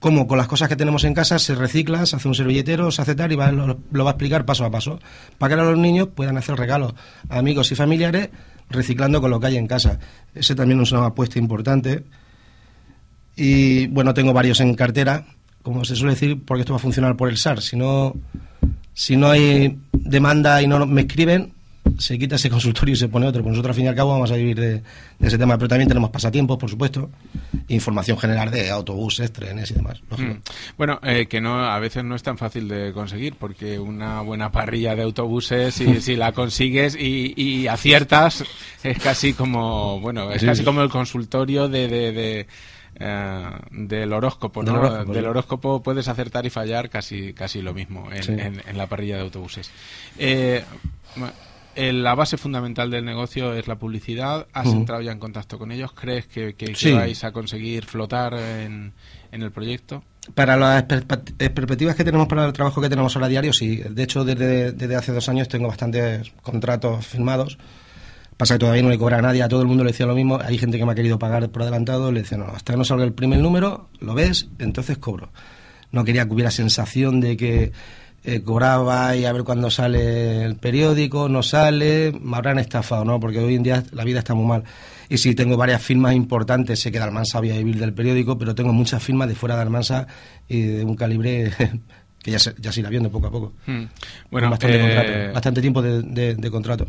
cómo 0.07 0.25
con 0.25 0.37
las 0.37 0.47
cosas 0.47 0.69
que 0.69 0.77
tenemos 0.77 1.03
en 1.03 1.13
casa 1.13 1.37
se 1.37 1.53
recicla, 1.53 2.05
se 2.05 2.15
hace 2.15 2.29
un 2.29 2.33
servilletero, 2.33 2.91
se 2.91 3.01
hace 3.01 3.13
tal 3.13 3.29
y 3.33 3.35
lo, 3.35 4.05
va 4.05 4.11
a 4.11 4.13
explicar 4.13 4.45
paso 4.45 4.63
a 4.63 4.71
paso. 4.71 5.01
Para 5.37 5.53
que 5.53 5.61
los 5.61 5.77
niños 5.77 6.07
puedan 6.15 6.37
hacer 6.37 6.55
regalos 6.55 6.93
a 7.27 7.39
amigos 7.39 7.73
y 7.73 7.75
familiares 7.75 8.29
reciclando 8.69 9.19
con 9.19 9.31
lo 9.31 9.37
que 9.41 9.47
hay 9.47 9.57
en 9.57 9.67
casa. 9.67 9.99
Ese 10.33 10.55
también 10.55 10.79
es 10.79 10.93
una 10.93 11.07
apuesta 11.07 11.39
importante. 11.39 12.05
Y 13.35 13.87
bueno, 13.87 14.13
tengo 14.13 14.31
varios 14.31 14.61
en 14.61 14.75
cartera, 14.75 15.25
como 15.61 15.83
se 15.83 15.97
suele 15.97 16.13
decir, 16.13 16.41
porque 16.45 16.61
esto 16.61 16.71
va 16.71 16.77
a 16.77 16.79
funcionar 16.79 17.17
por 17.17 17.27
el 17.27 17.35
SAR. 17.35 17.61
Si 17.61 17.75
no 17.75 18.15
si 18.93 19.17
no 19.17 19.29
hay 19.29 19.77
demanda 19.91 20.61
y 20.61 20.67
no 20.67 20.85
me 20.85 21.01
escriben, 21.01 21.51
se 21.97 22.17
quita 22.17 22.35
ese 22.35 22.49
consultorio 22.49 22.93
y 22.93 22.95
se 22.95 23.07
pone 23.07 23.27
otro. 23.27 23.41
Pues 23.41 23.53
nosotros, 23.53 23.71
al 23.71 23.75
fin 23.75 23.85
y 23.85 23.87
al 23.87 23.95
cabo, 23.95 24.11
vamos 24.11 24.31
a 24.31 24.35
vivir 24.35 24.59
de, 24.59 24.81
ese 25.19 25.37
tema. 25.37 25.57
Pero 25.57 25.67
también 25.67 25.87
tenemos 25.87 26.09
pasatiempos, 26.09 26.57
por 26.57 26.69
supuesto, 26.69 27.09
información 27.67 28.17
general 28.17 28.51
de 28.51 28.69
autobuses, 28.69 29.31
trenes 29.31 29.71
y 29.71 29.75
demás. 29.75 30.01
Mm. 30.17 30.31
Bueno, 30.77 30.99
eh, 31.03 31.27
que 31.27 31.41
no 31.41 31.63
a 31.63 31.79
veces 31.79 32.03
no 32.03 32.15
es 32.15 32.23
tan 32.23 32.37
fácil 32.37 32.67
de 32.67 32.93
conseguir, 32.93 33.35
porque 33.35 33.79
una 33.79 34.21
buena 34.21 34.51
parrilla 34.51 34.95
de 34.95 35.03
autobuses, 35.03 35.73
si, 35.73 36.01
si 36.01 36.15
la 36.15 36.31
consigues 36.31 36.95
y, 36.95 37.67
aciertas, 37.67 38.43
es 38.83 38.99
casi 38.99 39.33
como, 39.33 39.99
bueno, 39.99 40.31
es 40.31 40.43
casi 40.43 40.63
como 40.63 40.81
el 40.81 40.89
consultorio 40.89 41.67
de 41.67 42.47
eh, 42.99 43.51
del 43.69 44.11
horóscopo, 44.11 44.63
¿no? 44.63 45.05
Del 45.05 45.25
horóscopo, 45.25 45.83
puedes 45.83 46.07
acertar 46.07 46.47
y 46.47 46.49
fallar 46.49 46.89
casi, 46.89 47.31
casi 47.33 47.61
lo 47.61 47.73
mismo 47.73 48.09
en, 48.11 48.77
la 48.77 48.87
parrilla 48.87 49.17
de 49.17 49.21
autobuses. 49.21 49.69
Eh, 50.17 50.63
la 51.77 52.15
base 52.15 52.37
fundamental 52.37 52.89
del 52.89 53.05
negocio 53.05 53.53
es 53.53 53.67
la 53.67 53.77
publicidad. 53.77 54.47
¿Has 54.53 54.67
entrado 54.67 55.01
ya 55.01 55.11
en 55.11 55.19
contacto 55.19 55.57
con 55.57 55.71
ellos? 55.71 55.91
¿Crees 55.93 56.27
que, 56.27 56.55
vais 56.93 57.23
a 57.23 57.31
conseguir 57.31 57.85
flotar 57.85 58.33
en, 58.33 58.93
el 59.31 59.51
proyecto? 59.51 60.03
Para 60.33 60.57
las 60.57 60.83
perspectivas 60.83 61.95
que 61.95 62.03
tenemos 62.03 62.27
para 62.27 62.45
el 62.45 62.53
trabajo 62.53 62.81
que 62.81 62.89
tenemos 62.89 63.15
ahora 63.15 63.27
diario, 63.27 63.53
sí. 63.53 63.77
De 63.77 64.03
hecho, 64.03 64.25
desde, 64.25 64.73
desde 64.73 64.95
hace 64.95 65.13
dos 65.13 65.29
años 65.29 65.47
tengo 65.47 65.67
bastantes 65.67 66.31
contratos 66.41 67.05
firmados 67.05 67.57
Pasa 68.37 68.53
que 68.53 68.59
todavía 68.59 68.83
no 68.83 68.89
le 68.89 68.99
cobra 68.99 69.17
a 69.17 69.21
nadie, 69.21 69.41
a 69.41 69.49
todo 69.49 69.63
el 69.63 69.67
mundo 69.67 69.83
le 69.83 69.91
decía 69.91 70.05
lo 70.05 70.13
mismo. 70.13 70.39
Hay 70.39 70.59
gente 70.59 70.77
que 70.77 70.85
me 70.85 70.91
ha 70.91 70.95
querido 70.95 71.17
pagar 71.17 71.49
por 71.49 71.63
adelantado, 71.63 72.11
le 72.11 72.21
decía, 72.21 72.37
no, 72.37 72.45
hasta 72.45 72.73
que 72.73 72.77
no 72.77 72.85
salga 72.85 73.03
el 73.03 73.13
primer 73.13 73.39
número, 73.39 73.89
lo 73.99 74.13
ves, 74.13 74.47
entonces 74.59 74.99
cobro. 74.99 75.31
No 75.91 76.05
quería 76.05 76.25
que 76.25 76.33
hubiera 76.33 76.51
sensación 76.51 77.19
de 77.19 77.35
que 77.35 77.71
eh, 78.29 78.41
cobraba 78.41 79.15
y 79.15 79.23
a 79.23 79.31
ver 79.31 79.45
cuándo 79.45 79.71
sale 79.71 80.43
el 80.43 80.57
periódico, 80.57 81.29
no 81.29 81.41
sale, 81.43 82.11
me 82.11 82.35
habrán 82.35 82.59
estafado, 82.59 83.05
¿no? 83.05 83.21
Porque 83.21 83.39
hoy 83.39 83.55
en 83.55 83.63
día 83.63 83.85
la 83.93 84.03
vida 84.03 84.19
está 84.19 84.33
muy 84.33 84.45
mal. 84.45 84.65
Y 85.07 85.17
sí, 85.17 85.33
tengo 85.33 85.55
varias 85.55 85.81
firmas 85.81 86.13
importantes, 86.13 86.81
sé 86.81 86.91
que 86.91 86.99
Dalmansa 86.99 87.39
voy 87.39 87.51
a 87.51 87.57
vivir 87.57 87.79
del 87.79 87.93
periódico, 87.93 88.37
pero 88.37 88.53
tengo 88.53 88.73
muchas 88.73 89.01
firmas 89.01 89.29
de 89.29 89.35
fuera 89.35 89.55
de 89.55 89.61
Almansa 89.61 90.07
y 90.45 90.61
de 90.61 90.83
un 90.83 90.97
calibre 90.97 91.53
que 92.21 92.31
ya 92.31 92.39
se, 92.39 92.55
ya 92.59 92.71
irá 92.75 92.89
viendo 92.89 93.11
poco 93.11 93.27
a 93.27 93.31
poco. 93.31 93.53
Hmm. 93.65 93.85
Bueno, 94.31 94.47
eh, 94.61 95.31
bastante, 95.33 95.61
tiempo 95.61 95.81
de, 95.81 96.49
contrato. 96.51 96.87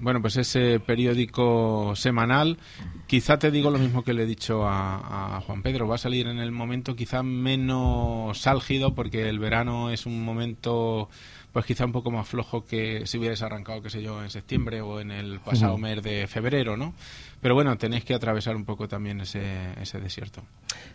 Bueno, 0.00 0.20
pues 0.20 0.36
ese 0.36 0.80
periódico 0.80 1.94
semanal, 1.96 2.58
quizá 3.06 3.38
te 3.38 3.50
digo 3.50 3.70
lo 3.70 3.78
mismo 3.78 4.04
que 4.04 4.12
le 4.12 4.24
he 4.24 4.26
dicho 4.26 4.66
a, 4.66 5.40
Juan 5.46 5.62
Pedro, 5.62 5.86
va 5.88 5.94
a 5.94 5.98
salir 5.98 6.26
en 6.26 6.38
el 6.38 6.52
momento 6.52 6.94
quizá 6.96 7.22
menos 7.22 8.46
álgido, 8.46 8.94
porque 8.94 9.28
el 9.28 9.38
verano 9.38 9.90
es 9.90 10.06
un 10.06 10.24
momento 10.24 11.08
pues 11.52 11.64
quizá 11.64 11.86
un 11.86 11.92
poco 11.92 12.10
más 12.10 12.28
flojo 12.28 12.66
que 12.66 13.06
si 13.06 13.16
hubierais 13.16 13.40
arrancado, 13.40 13.80
qué 13.80 13.88
sé 13.88 14.02
yo, 14.02 14.22
en 14.22 14.28
septiembre 14.28 14.82
o 14.82 15.00
en 15.00 15.10
el 15.10 15.40
pasado 15.40 15.78
mes 15.78 16.02
de 16.02 16.26
febrero, 16.26 16.76
¿no? 16.76 16.92
Pero 17.40 17.54
bueno, 17.54 17.78
tenéis 17.78 18.04
que 18.04 18.12
atravesar 18.12 18.56
un 18.56 18.66
poco 18.66 18.88
también 18.88 19.22
ese, 19.22 19.40
ese 19.80 19.98
desierto. 19.98 20.42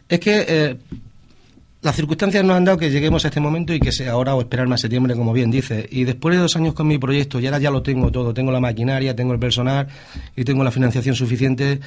Es 0.08 0.20
que 0.20 0.46
eh, 0.48 0.78
las 1.82 1.96
circunstancias 1.96 2.44
nos 2.44 2.56
han 2.56 2.66
dado 2.66 2.78
que 2.78 2.92
lleguemos 2.92 3.26
a 3.26 3.30
este 3.30 3.40
momento 3.40 3.74
y 3.74 3.80
que 3.80 3.92
sea 3.92 4.12
ahora 4.12 4.36
o 4.36 4.42
esperarme 4.42 4.76
a 4.76 4.78
septiembre, 4.78 5.16
como 5.16 5.34
bien 5.34 5.50
dice. 5.50 5.88
Y 5.92 6.04
después 6.04 6.36
de 6.36 6.42
dos 6.42 6.56
años 6.56 6.76
con 6.76 6.88
mi 6.88 7.00
proyecto, 7.00 7.40
y 7.40 7.48
ahora 7.48 7.58
ya 7.58 7.72
lo 7.72 7.82
tengo 7.82 8.12
todo, 8.12 8.34
tengo 8.34 8.52
la 8.52 8.60
maquinaria, 8.60 9.16
tengo 9.16 9.34
el 9.34 9.40
personal 9.40 9.88
y 10.36 10.44
tengo 10.44 10.64
la 10.64 10.72
financiación 10.72 11.16
suficiente, 11.16 11.80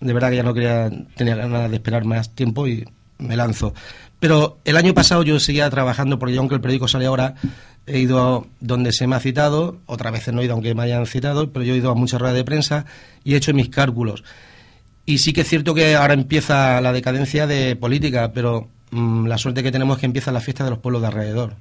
de 0.00 0.12
verdad 0.12 0.30
que 0.30 0.36
ya 0.36 0.42
no 0.42 0.54
quería, 0.54 0.90
tenía 1.16 1.36
ganas 1.36 1.70
de 1.70 1.76
esperar 1.76 2.04
más 2.04 2.34
tiempo 2.34 2.66
y 2.66 2.86
me 3.18 3.36
lanzo. 3.36 3.74
Pero 4.18 4.58
el 4.64 4.76
año 4.76 4.94
pasado 4.94 5.22
yo 5.22 5.38
seguía 5.38 5.68
trabajando, 5.68 6.18
porque 6.18 6.36
aunque 6.38 6.54
el 6.54 6.60
periódico 6.62 6.88
sale 6.88 7.04
ahora, 7.04 7.34
he 7.86 7.98
ido 7.98 8.46
donde 8.60 8.92
se 8.92 9.06
me 9.06 9.16
ha 9.16 9.20
citado, 9.20 9.80
otras 9.84 10.12
veces 10.12 10.32
no 10.32 10.40
he 10.40 10.44
ido 10.46 10.54
aunque 10.54 10.74
me 10.74 10.84
hayan 10.84 11.04
citado, 11.04 11.52
pero 11.52 11.64
yo 11.64 11.74
he 11.74 11.76
ido 11.76 11.90
a 11.90 11.94
muchas 11.94 12.20
ruedas 12.20 12.36
de 12.36 12.44
prensa 12.44 12.86
y 13.22 13.34
he 13.34 13.36
hecho 13.36 13.52
mis 13.52 13.68
cálculos. 13.68 14.24
Y 15.04 15.18
sí 15.18 15.32
que 15.32 15.42
es 15.42 15.48
cierto 15.48 15.74
que 15.74 15.96
ahora 15.96 16.14
empieza 16.14 16.80
la 16.80 16.92
decadencia 16.92 17.46
de 17.46 17.74
política, 17.76 18.30
pero 18.32 18.68
Mm, 18.92 19.26
la 19.26 19.38
suerte 19.38 19.62
que 19.62 19.72
tenemos 19.72 19.96
es 19.96 20.00
que 20.00 20.06
empieza 20.06 20.30
la 20.32 20.40
fiesta 20.40 20.64
de 20.64 20.70
los 20.70 20.78
pueblos 20.78 21.02
de 21.02 21.08
alrededor. 21.08 21.54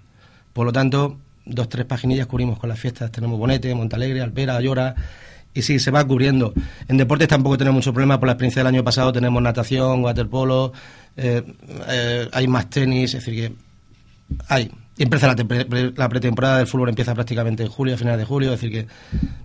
Por 0.54 0.65
lo 0.65 0.74
tanto, 0.74 1.17
dos, 1.46 1.70
tres 1.70 1.86
paginillas 1.86 2.28
cubrimos 2.28 2.60
con 2.60 2.70
las 2.70 2.80
fiestas. 2.80 3.12
Tenemos 3.12 3.39
Bonete, 3.39 3.74
Montalegre, 3.74 4.22
Alpera, 4.22 4.58
Ayora, 4.58 4.96
y 5.54 5.62
sí, 5.62 5.80
se 5.80 5.91
va 5.91 6.06
cubriendo. 6.06 6.54
En 6.88 6.98
deportes 6.98 7.30
tampoco 7.30 7.58
tenemos 7.58 7.78
mucho 7.78 7.94
problema, 7.94 8.20
por 8.20 8.28
la 8.28 8.34
experiencia 8.34 8.60
del 8.60 8.67
año 8.67 8.84
pasado 8.84 9.12
tenemos 9.13 9.41
natación, 9.41 10.04
waterpolo, 10.04 10.74
eh, 11.15 11.41
eh, 11.88 12.30
hay 12.32 12.48
más 12.48 12.70
tenis, 12.70 13.13
es 13.13 13.26
decir, 13.26 13.34
que 13.34 13.56
hay 14.48 14.72
empieza 15.04 15.28
la, 15.28 16.10
pretemporada 16.10 16.58
del 16.60 16.67
fútbol 16.67 16.89
empieza 16.89 17.13
prácticamente 17.13 17.63
en 17.63 17.70
julio, 17.70 17.96
a 17.96 17.98
finales 17.98 18.20
de 18.20 18.26
julio, 18.26 18.54
es 18.54 18.62
decir 18.62 18.72
que 18.72 18.88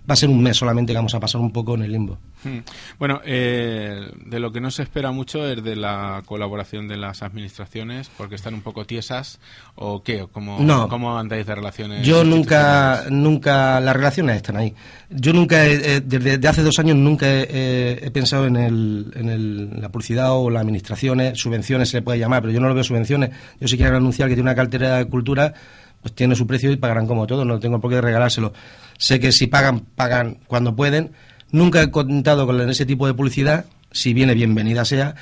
va 0.09 0.13
a 0.13 0.15
ser 0.15 0.29
un 0.29 0.41
mes 0.41 0.55
solamente 0.55 0.93
que 0.93 0.97
vamos 0.97 1.15
a 1.15 1.19
pasar 1.19 1.41
un 1.41 1.51
poco 1.51 1.75
en 1.75 1.83
el 1.83 1.91
limbo. 1.91 2.17
Hmm. 2.47 2.63
Bueno, 2.99 3.21
eh, 3.25 4.11
de 4.25 4.39
lo 4.39 4.51
que 4.51 4.61
no 4.61 4.71
se 4.71 4.83
espera 4.83 5.11
mucho 5.11 5.45
es 5.47 5.63
de 5.63 5.75
la 5.75 6.23
colaboración 6.25 6.87
de 6.87 6.97
las 6.97 7.21
administraciones, 7.23 8.09
porque 8.17 8.35
están 8.35 8.53
un 8.53 8.61
poco 8.61 8.85
tiesas, 8.85 9.39
o 9.75 10.01
qué, 10.03 10.27
¿cómo, 10.31 10.57
¿cómo 10.89 11.17
andáis 11.17 11.45
de 11.45 11.55
relaciones? 11.55 12.05
Yo 12.05 12.23
nunca, 12.23 13.05
nunca, 13.09 13.79
las 13.79 13.95
relaciones 13.95 14.37
están 14.37 14.57
ahí. 14.57 14.73
Yo 15.09 15.33
nunca, 15.33 15.61
desde 15.61 16.47
hace 16.47 16.63
dos 16.63 16.79
años 16.79 16.95
nunca 16.95 17.25
he, 17.29 18.09
pensado 18.11 18.47
en, 18.47 18.55
el, 18.55 19.11
en 19.15 19.81
la 19.81 19.89
publicidad 19.89 20.31
o 20.31 20.49
las 20.49 20.61
administraciones, 20.61 21.39
subvenciones 21.39 21.89
se 21.89 21.97
le 21.97 22.01
puede 22.01 22.19
llamar, 22.19 22.41
pero 22.41 22.53
yo 22.53 22.59
no 22.59 22.67
lo 22.67 22.73
veo 22.73 22.83
subvenciones. 22.83 23.31
Yo 23.59 23.67
sí 23.67 23.77
quiero 23.77 23.97
anunciar 23.97 24.29
que 24.29 24.35
tiene 24.35 24.49
una 24.49 24.55
cartera 24.55 24.97
de 24.97 25.05
cultura 25.05 25.53
pues 26.01 26.13
tiene 26.13 26.35
su 26.35 26.45
precio 26.45 26.71
y 26.71 26.77
pagarán 26.77 27.07
como 27.07 27.25
todo, 27.27 27.43
no 27.45 27.59
tengo 27.59 27.79
por 27.79 27.91
qué 27.91 28.01
regalárselo. 28.01 28.53
Sé 28.97 29.19
que 29.19 29.31
si 29.31 29.47
pagan, 29.47 29.81
pagan 29.95 30.39
cuando 30.47 30.75
pueden. 30.75 31.11
Nunca 31.51 31.81
he 31.81 31.91
contado 31.91 32.45
con 32.45 32.69
ese 32.69 32.85
tipo 32.85 33.07
de 33.07 33.13
publicidad, 33.13 33.65
si 33.91 34.13
viene, 34.13 34.33
bienvenida 34.33 34.85
sea. 34.85 35.15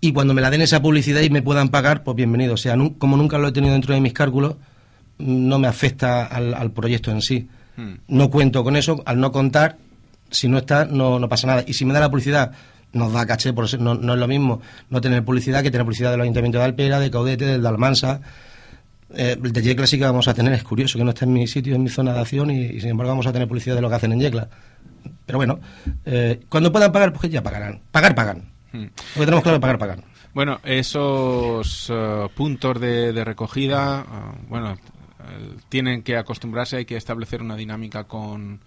Y 0.00 0.12
cuando 0.12 0.34
me 0.34 0.42
la 0.42 0.50
den 0.50 0.62
esa 0.62 0.80
publicidad 0.80 1.20
y 1.22 1.30
me 1.30 1.42
puedan 1.42 1.68
pagar, 1.68 2.02
pues 2.02 2.16
bienvenido. 2.16 2.56
Sea, 2.56 2.76
como 2.98 3.16
nunca 3.16 3.38
lo 3.38 3.48
he 3.48 3.52
tenido 3.52 3.72
dentro 3.72 3.94
de 3.94 4.00
mis 4.00 4.12
cálculos, 4.12 4.56
no 5.18 5.58
me 5.58 5.68
afecta 5.68 6.24
al, 6.24 6.70
proyecto 6.72 7.10
en 7.10 7.22
sí. 7.22 7.48
Hmm. 7.76 7.94
No 8.08 8.30
cuento 8.30 8.64
con 8.64 8.76
eso, 8.76 9.02
al 9.06 9.20
no 9.20 9.32
contar, 9.32 9.76
si 10.30 10.48
no 10.48 10.58
está, 10.58 10.84
no, 10.84 11.18
no 11.18 11.28
pasa 11.28 11.46
nada. 11.46 11.64
Y 11.66 11.74
si 11.74 11.84
me 11.84 11.92
da 11.92 12.00
la 12.00 12.10
publicidad, 12.10 12.52
nos 12.92 13.12
da 13.12 13.26
caché, 13.26 13.52
por 13.52 13.64
eso 13.64 13.78
no, 13.78 13.94
no 13.94 14.14
es 14.14 14.18
lo 14.18 14.28
mismo 14.28 14.60
no 14.90 15.00
tener 15.00 15.24
publicidad 15.24 15.62
que 15.62 15.70
tener 15.70 15.84
publicidad 15.84 16.10
del 16.10 16.22
Ayuntamiento 16.22 16.58
de 16.58 16.64
Alpera, 16.64 17.00
de 17.00 17.10
Caudete, 17.10 17.44
del 17.44 17.62
de 17.62 17.68
Almansa 17.68 18.20
eh, 19.14 19.36
el 19.42 19.52
de 19.52 19.62
Yecla 19.62 19.86
sí 19.86 19.98
que 19.98 20.04
vamos 20.04 20.26
a 20.26 20.34
tener, 20.34 20.52
es 20.52 20.64
curioso 20.64 20.98
que 20.98 21.04
no 21.04 21.10
está 21.10 21.24
en 21.24 21.32
mi 21.32 21.46
sitio, 21.46 21.74
en 21.74 21.82
mi 21.82 21.88
zona 21.88 22.12
de 22.12 22.20
acción 22.20 22.50
y, 22.50 22.80
sin 22.80 22.90
embargo 22.90 23.12
vamos 23.12 23.26
a 23.26 23.32
tener 23.32 23.46
publicidad 23.46 23.76
de 23.76 23.82
lo 23.82 23.88
que 23.88 23.94
hacen 23.94 24.12
en 24.12 24.20
Yecla. 24.20 24.48
Pero 25.26 25.38
bueno, 25.38 25.58
eh, 26.04 26.40
cuando 26.48 26.72
puedan 26.72 26.92
pagar, 26.92 27.12
pues 27.12 27.30
ya 27.30 27.42
pagarán. 27.42 27.80
Pagar, 27.90 28.14
pagan. 28.14 28.48
Lo 28.72 28.80
que 28.80 29.24
tenemos 29.24 29.42
claro, 29.42 29.60
pagar, 29.60 29.78
pagan. 29.78 30.04
Bueno, 30.32 30.60
esos 30.62 31.90
eh, 31.92 32.28
puntos 32.34 32.80
de, 32.80 33.24
recogida, 33.24 34.02
eh, 34.02 34.44
bueno, 34.48 34.76
tienen 35.68 36.02
que 36.02 36.16
acostumbrarse, 36.16 36.76
hay 36.76 36.84
que 36.84 36.96
establecer 36.96 37.42
una 37.42 37.56
dinámica 37.56 38.04
con, 38.04 38.60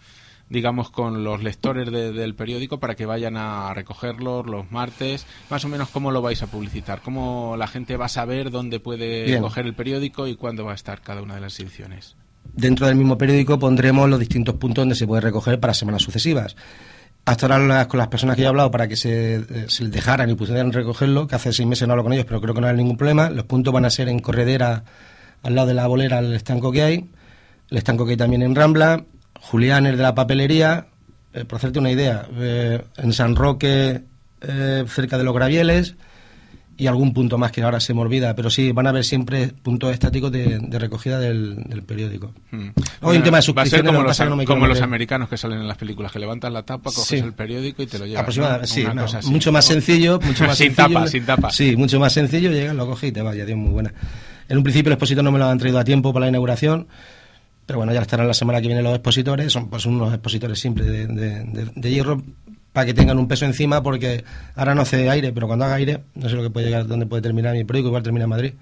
digamos, 0.50 0.90
con 0.90 1.24
los 1.24 1.42
lectores 1.42 1.90
del 1.90 2.36
periódico 2.36 2.80
para 2.80 2.96
que 2.96 3.06
vayan 3.06 3.38
a 3.38 3.74
recogerlos 3.74 4.46
los 4.46 4.70
martes. 4.70 5.26
Más 5.50 5.64
o 5.64 5.70
menos, 5.70 5.90
¿cómo 5.90 6.12
lo 6.12 6.22
vais 6.22 6.42
a 6.44 6.48
publicitar? 6.48 7.02
¿Cómo 7.02 7.56
la 7.56 7.68
gente 7.68 7.96
va 7.96 8.06
a 8.06 8.10
saber 8.10 8.52
dónde 8.52 8.82
puede 8.82 9.40
coger 9.40 9.66
el 9.66 9.76
periódico 9.76 10.28
y 10.28 10.36
cuándo 10.36 10.66
va 10.66 10.74
a 10.74 10.76
estar 10.76 11.02
cada 11.02 11.22
una 11.22 11.36
de 11.36 11.42
las 11.42 11.58
ediciones? 11.60 12.18
Dentro 12.54 12.88
del 12.88 12.96
mismo 12.96 13.18
periódico 13.18 13.58
pondremos 13.60 14.10
los 14.10 14.20
distintos 14.20 14.56
puntos 14.56 14.84
donde 14.84 14.96
se 14.96 15.08
puede 15.08 15.22
recoger 15.22 15.60
para 15.60 15.74
semanas 15.74 16.02
sucesivas. 16.02 16.56
Hasta 17.26 17.46
ahora 17.46 17.88
con 17.88 17.98
las 18.00 18.08
personas 18.08 18.36
que 18.36 18.44
he 18.44 18.48
hablado 18.48 18.72
para 18.72 18.88
que 18.88 18.96
se, 18.96 19.36
eh, 19.36 19.46
se 19.68 19.88
dejaran 19.88 20.30
y 20.30 20.36
pudieran 20.36 20.72
recogerlo, 20.72 21.28
que 21.28 21.36
hace 21.36 21.54
seis 21.54 21.68
meses 21.68 21.88
no 21.88 21.94
hablo 21.94 22.04
con 22.04 22.14
ellos, 22.14 22.26
pero 22.26 22.42
creo 22.42 22.54
que 22.54 22.62
no 22.62 22.68
hay 22.68 22.76
ningún 22.76 22.98
problema. 22.98 23.30
Los 23.30 23.46
puntos 23.46 23.74
van 23.74 23.86
a 23.86 23.90
ser 23.90 24.10
en 24.10 24.20
Corredera, 24.20 24.84
al 25.44 25.56
lado 25.56 25.68
de 25.68 25.74
la 25.74 25.88
bolera, 25.88 26.20
el 26.20 26.34
estanco 26.34 26.72
que 26.72 26.82
hay, 26.82 27.10
el 27.70 27.78
estanco 27.78 28.06
que 28.06 28.12
hay 28.12 28.18
también 28.18 28.42
en 28.42 28.56
Rambla, 28.56 29.06
Julián 29.42 29.86
es 29.86 29.98
de 29.98 30.04
la 30.04 30.16
papelería, 30.16 30.88
eh, 31.34 31.46
por 31.46 31.58
hacerte 31.58 31.80
una 31.80 31.92
idea, 31.92 32.28
eh, 32.38 32.84
en 32.98 33.14
San 33.14 33.36
Roque, 33.36 34.04
cerca 34.88 35.18
de 35.18 35.24
los 35.26 35.36
Gravieles, 35.36 35.98
y 36.80 36.88
algún 36.88 37.14
punto 37.14 37.38
más 37.38 37.52
que 37.52 37.62
ahora 37.62 37.82
se 37.82 37.94
me 37.94 38.00
olvida, 38.00 38.34
pero 38.36 38.50
sí, 38.50 38.72
van 38.72 38.88
a 38.88 38.92
haber 38.92 39.04
siempre 39.04 39.50
puntos 39.50 39.92
estáticos 39.92 40.32
de, 40.32 40.60
recogida 40.80 41.20
del, 41.20 41.84
periódico. 41.86 42.34
Hmm. 42.52 42.70
Hoy 43.02 43.18
un 43.18 43.24
tema 43.24 43.38
de 43.38 43.44
suscripciones, 43.44 43.92
como, 43.92 44.02
los, 44.02 44.46
como 44.46 44.66
los 44.66 44.82
americanos 44.82 45.28
que 45.28 45.36
salen 45.36 45.60
en 45.60 45.68
las 45.68 45.78
películas, 45.78 46.10
que 46.10 46.20
levantan 46.20 46.54
la 46.54 46.64
tapa, 46.64 46.90
coges 46.90 47.22
el 47.22 47.34
periódico 47.34 47.84
y 47.84 47.88
te 47.88 48.00
lo 48.00 48.06
llevas. 48.06 48.22
Aproximadamente, 48.22 48.68
sí, 48.68 49.30
mucho 49.30 49.52
más 49.52 49.66
sencillo, 49.66 50.22
mucho 50.26 50.46
más 50.46 50.58
sin 50.58 50.74
tapa, 50.74 51.06
sin 51.08 51.26
tapa. 51.26 51.50
Sí, 51.52 51.76
mucho 51.76 52.00
más 52.00 52.14
sencillo, 52.14 52.50
llegas, 52.50 52.74
lo 52.74 52.88
coges 52.88 53.10
y 53.10 53.12
te 53.12 53.22
vas, 53.22 53.36
ya 53.36 53.46
muy 53.58 53.72
buena. 53.72 53.94
En 54.48 54.58
un 54.58 54.64
principio 54.64 54.90
el 54.90 54.94
expositor 54.94 55.22
no 55.22 55.34
me 55.34 55.40
lo 55.40 55.50
han 55.50 55.58
traído 55.58 55.80
a 55.80 55.84
tiempo 55.84 56.14
para 56.14 56.28
la 56.28 56.30
inauguración, 56.30 56.88
pero 57.66 57.80
bueno, 57.80 57.94
ya 57.94 58.02
estarán 58.02 58.26
la 58.26 58.34
semana 58.34 58.62
que 58.62 58.68
viene 58.68 58.82
los 58.82 58.94
expositores, 58.94 59.52
son 59.52 59.70
pues 59.70 59.86
unos 59.86 60.14
expositores 60.14 60.58
simples 60.58 60.88
de, 60.88 61.72
de 61.76 61.92
hierro 61.92 62.24
para 62.74 62.86
que 62.86 62.94
tengan 62.94 63.18
un 63.18 63.28
peso 63.28 63.46
encima, 63.46 63.82
porque 63.82 64.24
ahora 64.56 64.76
no 64.76 64.82
hace 64.82 65.10
aire, 65.10 65.32
pero 65.32 65.48
cuando 65.48 65.66
haga 65.66 65.76
aire, 65.76 66.04
no 66.16 66.30
sé 66.30 66.36
lo 66.36 66.44
que 66.44 66.50
puede 66.50 66.68
llegar, 66.68 66.88
dónde 66.88 67.06
puede 67.06 67.22
terminar 67.22 67.56
mi 67.56 67.64
periódico, 67.64 67.90
igual 67.90 68.04
termina 68.04 68.26
en 68.26 68.30
Madrid. 68.30 68.54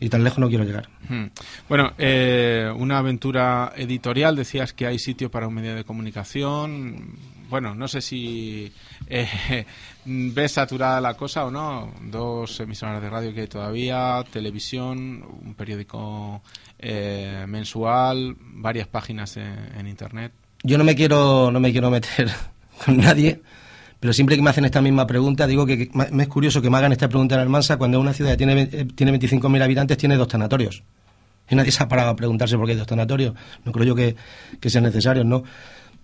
Y 0.00 0.08
tan 0.08 0.24
lejos 0.24 0.38
no 0.38 0.48
quiero 0.48 0.64
llegar. 0.64 0.88
Hmm. 1.08 1.26
Bueno, 1.68 1.92
eh, 1.98 2.70
una 2.76 2.98
aventura 2.98 3.72
editorial, 3.76 4.34
decías 4.34 4.72
que 4.72 4.86
hay 4.86 4.98
sitio 4.98 5.30
para 5.30 5.46
un 5.46 5.54
medio 5.54 5.74
de 5.74 5.84
comunicación. 5.84 7.16
Bueno, 7.48 7.74
no 7.74 7.86
sé 7.86 8.00
si 8.00 8.72
eh, 9.06 9.64
ves 10.04 10.52
saturada 10.52 11.00
la 11.00 11.14
cosa 11.14 11.44
o 11.44 11.50
no. 11.50 11.94
Dos 12.02 12.58
emisoras 12.60 13.00
de 13.00 13.08
radio 13.08 13.32
que 13.32 13.42
hay 13.42 13.46
todavía, 13.46 14.24
televisión, 14.32 15.24
un 15.42 15.54
periódico 15.54 16.42
eh, 16.78 17.44
mensual, 17.46 18.36
varias 18.40 18.88
páginas 18.88 19.36
en, 19.36 19.70
en 19.78 19.86
internet. 19.86 20.32
Yo 20.64 20.76
no 20.76 20.84
me 20.84 20.96
quiero, 20.96 21.50
no 21.52 21.60
me 21.60 21.70
quiero 21.70 21.90
meter 21.90 22.30
con 22.84 22.96
nadie, 22.96 23.40
pero 24.00 24.12
siempre 24.12 24.36
que 24.36 24.42
me 24.42 24.50
hacen 24.50 24.64
esta 24.64 24.82
misma 24.82 25.06
pregunta, 25.06 25.46
digo 25.46 25.64
que, 25.66 25.90
me 25.92 26.22
es 26.22 26.28
curioso 26.28 26.60
que 26.60 26.70
me 26.70 26.76
hagan 26.76 26.92
esta 26.92 27.08
pregunta 27.08 27.36
en 27.36 27.40
Almansa 27.40 27.76
cuando 27.76 28.00
una 28.00 28.12
ciudad 28.12 28.36
tiene, 28.36 28.68
eh, 28.70 28.86
tiene 28.94 29.18
25.000 29.18 29.62
habitantes, 29.62 29.96
tiene 29.96 30.16
dos 30.16 30.28
tanatorios. 30.28 30.82
Y 31.48 31.54
nadie 31.54 31.72
se 31.72 31.82
ha 31.82 31.88
parado 31.88 32.10
a 32.10 32.16
preguntarse 32.16 32.56
por 32.56 32.66
qué 32.66 32.72
hay 32.72 32.78
dos 32.78 32.86
tanatorios. 32.86 33.34
No 33.64 33.72
creo 33.72 33.86
yo 33.86 33.94
que, 33.94 34.16
sean 34.68 34.84
necesarios, 34.84 35.26
¿no? 35.26 35.42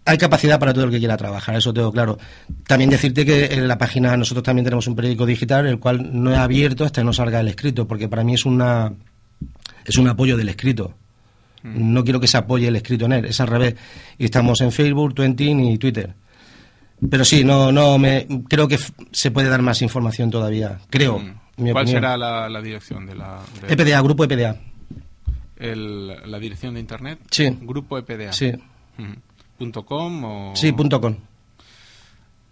Hay 0.04 0.16
capacidad 0.16 0.58
para 0.58 0.72
todo 0.72 0.84
el 0.84 0.90
que 0.90 0.98
quiera 0.98 1.16
trabajar, 1.16 1.56
eso 1.56 1.74
tengo 1.74 1.92
claro. 1.92 2.18
También 2.66 2.90
decirte 2.90 3.26
que 3.26 3.46
en 3.46 3.68
la 3.68 3.76
página 3.76 4.16
nosotros 4.16 4.44
también 4.44 4.64
tenemos 4.64 4.86
un 4.86 4.96
periódico 4.96 5.26
digital, 5.26 5.66
el 5.66 5.78
cual 5.78 6.10
no 6.12 6.32
he 6.32 6.36
abierto 6.36 6.84
hasta 6.84 7.02
que 7.02 7.04
no 7.04 7.12
salga 7.12 7.40
el 7.40 7.48
escrito, 7.48 7.86
porque 7.86 8.08
para 8.08 8.24
mí 8.24 8.34
es 8.34 8.46
una 8.46 8.92
es 9.84 9.98
un 9.98 10.08
apoyo 10.08 10.36
del 10.36 10.48
escrito. 10.48 10.94
Mm. 11.62 11.92
No 11.92 12.04
quiero 12.04 12.20
que 12.20 12.26
se 12.26 12.38
apoye 12.38 12.68
el 12.68 12.76
escrito 12.76 13.04
en 13.06 13.12
él, 13.12 13.24
es 13.26 13.40
al 13.40 13.48
revés. 13.48 13.74
Y 14.18 14.24
estamos 14.24 14.60
en 14.62 14.72
Facebook, 14.72 15.14
Twenty 15.14 15.50
y 15.50 15.78
Twitter. 15.78 16.14
Pero 17.08 17.24
sí, 17.24 17.44
no, 17.44 17.72
no, 17.72 17.98
me, 17.98 18.26
creo 18.48 18.68
que 18.68 18.78
se 19.12 19.30
puede 19.30 19.48
dar 19.48 19.62
más 19.62 19.80
información 19.82 20.30
todavía, 20.30 20.80
creo. 20.90 21.18
Mm. 21.18 21.70
¿Cuál 21.72 21.88
será 21.88 22.16
la, 22.16 22.62
dirección 22.62 23.06
de 23.06 23.14
la...? 23.14 23.40
EPDA, 23.68 24.00
Grupo 24.02 24.24
EPDA. 24.24 24.56
¿La 25.58 26.38
dirección 26.38 26.74
de 26.74 26.80
Internet? 26.80 27.18
Sí. 27.30 27.56
Grupo 27.60 27.98
EPDA. 27.98 28.32
Sí. 28.32 28.52
¿Punto 29.58 29.84
.com 29.84 30.24
o...? 30.24 30.56
Sí, 30.56 30.72
punto 30.72 31.00
.com. 31.00 31.16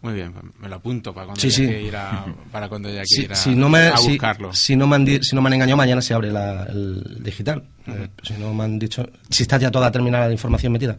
Muy 0.01 0.15
bien, 0.15 0.33
me 0.61 0.69
lo 0.69 0.77
apunto 0.77 1.13
para 1.13 1.27
cuando 1.27 1.43
haya 1.45 1.57
que 1.57 1.83
ir 1.83 1.97
a, 1.97 2.25
para 2.53 2.69
cuando 2.69 2.89
haya 2.89 3.03
que 3.03 3.23
ir 3.23 3.33
a, 3.33 3.35
si 3.35 3.57
no 3.57 3.69
me, 3.69 3.91
buscarlo. 3.91 4.53
Si, 4.53 4.77
no 4.77 4.87
me 4.87 4.95
han, 4.95 5.23
si 5.25 5.35
no 5.35 5.43
me 5.43 5.49
han 5.49 5.55
engañado, 5.55 5.77
mañana 5.77 6.01
se 6.01 6.15
abre 6.15 6.29
el 6.29 7.19
digital. 7.21 7.65
Eh, 7.89 8.09
si 8.23 8.35
no 8.35 8.55
me 8.55 8.63
han 8.63 8.79
dicho, 8.79 9.09
si 9.29 9.43
está 9.43 9.59
ya 9.59 9.73
toda 9.73 9.91
terminada 9.91 10.27
la 10.27 10.33
información 10.33 10.73
metida. 10.73 10.99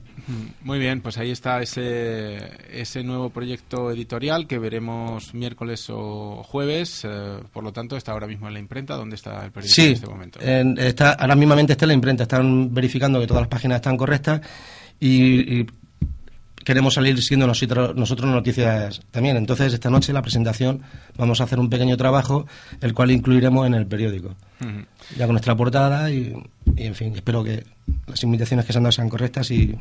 Muy 0.63 0.79
bien, 0.79 0.99
pues 0.99 1.17
ahí 1.17 1.31
está 1.31 1.61
ese, 1.61 2.39
ese 2.73 3.03
nuevo 3.03 3.29
proyecto 3.29 3.89
editorial 3.89 4.47
que 4.47 4.59
veremos 4.59 5.33
miércoles 5.33 5.85
o 5.89 6.43
jueves. 6.43 7.05
Eh, 7.05 7.37
por 7.53 7.63
lo 7.63 7.71
tanto, 7.71 7.95
está 7.95 8.11
ahora 8.11 8.27
mismo 8.27 8.47
en 8.47 8.53
la 8.53 8.59
imprenta. 8.59 8.95
¿Dónde 8.95 9.15
está 9.15 9.45
el 9.45 9.51
periódico 9.51 9.81
en 9.81 9.93
este 9.93 10.07
momento? 10.07 10.39
está, 10.41 11.13
ahora 11.13 11.35
mismamente 11.35 11.71
está 11.71 11.85
en 11.85 11.89
la 11.89 11.93
imprenta. 11.93 12.23
Están 12.23 12.73
verificando 12.73 13.21
que 13.21 13.27
todas 13.27 13.43
las 13.43 13.49
páginas 13.49 13.77
están 13.77 13.95
correctas 13.95 14.41
y 14.99 15.65
queremos 16.69 16.93
salir 16.93 17.19
siendo 17.23 17.47
nosotros, 17.47 17.95
nosotros 17.95 18.29
noticias 18.29 19.01
también. 19.09 19.37
Entonces, 19.37 19.73
esta 19.73 19.89
noche 19.89 20.13
la 20.13 20.21
presentación 20.21 20.83
vamos 21.17 21.41
a 21.41 21.45
hacer 21.45 21.57
un 21.57 21.67
pequeño 21.67 21.97
trabajo, 21.97 22.45
el 22.79 22.93
cual 22.93 23.09
incluiremos 23.09 23.65
en 23.65 23.73
el 23.73 23.87
periódico. 23.87 24.35
Ya 25.17 25.25
con 25.25 25.33
nuestra 25.33 25.55
portada 25.55 26.11
y, 26.11 26.31
en 26.75 26.93
fin, 26.93 27.15
espero 27.15 27.43
que 27.43 27.65
las 28.05 28.21
invitaciones 28.21 28.67
que 28.67 28.71
se 28.71 28.77
han 28.77 28.83
dado 28.83 28.91
sean 28.91 29.09
correctas 29.09 29.49
y... 29.49 29.75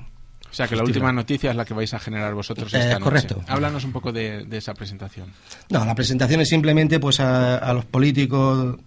O 0.50 0.54
sea, 0.54 0.66
que 0.66 0.76
la 0.76 0.82
última 0.82 1.12
noticia 1.12 1.50
es 1.50 1.56
la 1.56 1.66
que 1.66 1.74
vais 1.74 1.92
a 1.92 1.98
generar 1.98 2.32
vosotros 2.32 2.72
esta 2.72 2.96
eh, 2.96 3.00
Correcto. 3.00 3.42
Háblanos 3.48 3.84
un 3.84 3.92
poco 3.92 4.10
de, 4.10 4.46
esa 4.50 4.72
presentación. 4.72 5.28
No, 5.68 5.84
la 5.84 5.94
presentación 5.94 6.40
es 6.40 6.48
simplemente 6.48 6.98
pues 6.98 7.20
a 7.20 7.70
los 7.74 7.84
políticos 7.84 8.78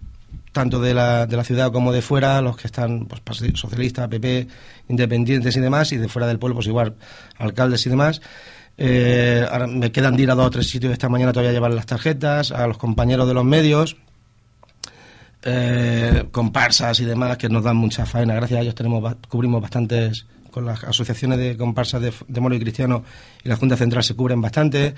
tanto 0.52 0.80
de 0.80 0.94
la, 0.94 1.26
de 1.26 1.36
la 1.36 1.44
ciudad 1.44 1.72
como 1.72 1.92
de 1.92 2.02
fuera, 2.02 2.40
los 2.42 2.56
que 2.56 2.68
están 2.68 3.06
pues, 3.06 3.22
socialistas, 3.54 4.08
PP, 4.08 4.46
independientes 4.88 5.56
y 5.56 5.60
demás, 5.60 5.92
y 5.92 5.96
de 5.96 6.08
fuera 6.08 6.28
del 6.28 6.38
pueblo, 6.38 6.56
pues 6.56 6.66
igual, 6.66 6.94
alcaldes 7.38 7.84
y 7.86 7.90
demás. 7.90 8.20
Eh, 8.76 9.46
ahora 9.50 9.66
me 9.66 9.92
quedan 9.92 10.16
de 10.16 10.22
ir 10.22 10.30
a 10.30 10.34
dos 10.34 10.46
o 10.46 10.50
tres 10.50 10.68
sitios 10.68 10.92
esta 10.92 11.08
mañana 11.08 11.32
todavía 11.32 11.50
a 11.50 11.54
llevar 11.54 11.72
las 11.72 11.86
tarjetas, 11.86 12.52
a 12.52 12.66
los 12.66 12.78
compañeros 12.78 13.26
de 13.26 13.34
los 13.34 13.44
medios, 13.44 13.96
eh, 15.42 16.24
comparsas 16.30 17.00
y 17.00 17.04
demás, 17.04 17.38
que 17.38 17.48
nos 17.48 17.64
dan 17.64 17.76
mucha 17.76 18.06
faena. 18.06 18.34
Gracias 18.34 18.58
a 18.58 18.62
ellos 18.62 18.74
tenemos, 18.74 19.16
cubrimos 19.28 19.60
bastantes, 19.60 20.26
con 20.50 20.66
las 20.66 20.84
asociaciones 20.84 21.38
de 21.38 21.56
comparsas 21.56 22.02
de, 22.02 22.12
de 22.28 22.40
Moro 22.40 22.54
y 22.54 22.60
Cristiano 22.60 23.02
y 23.42 23.48
la 23.48 23.56
Junta 23.56 23.76
Central 23.76 24.04
se 24.04 24.14
cubren 24.14 24.40
bastante. 24.40 24.94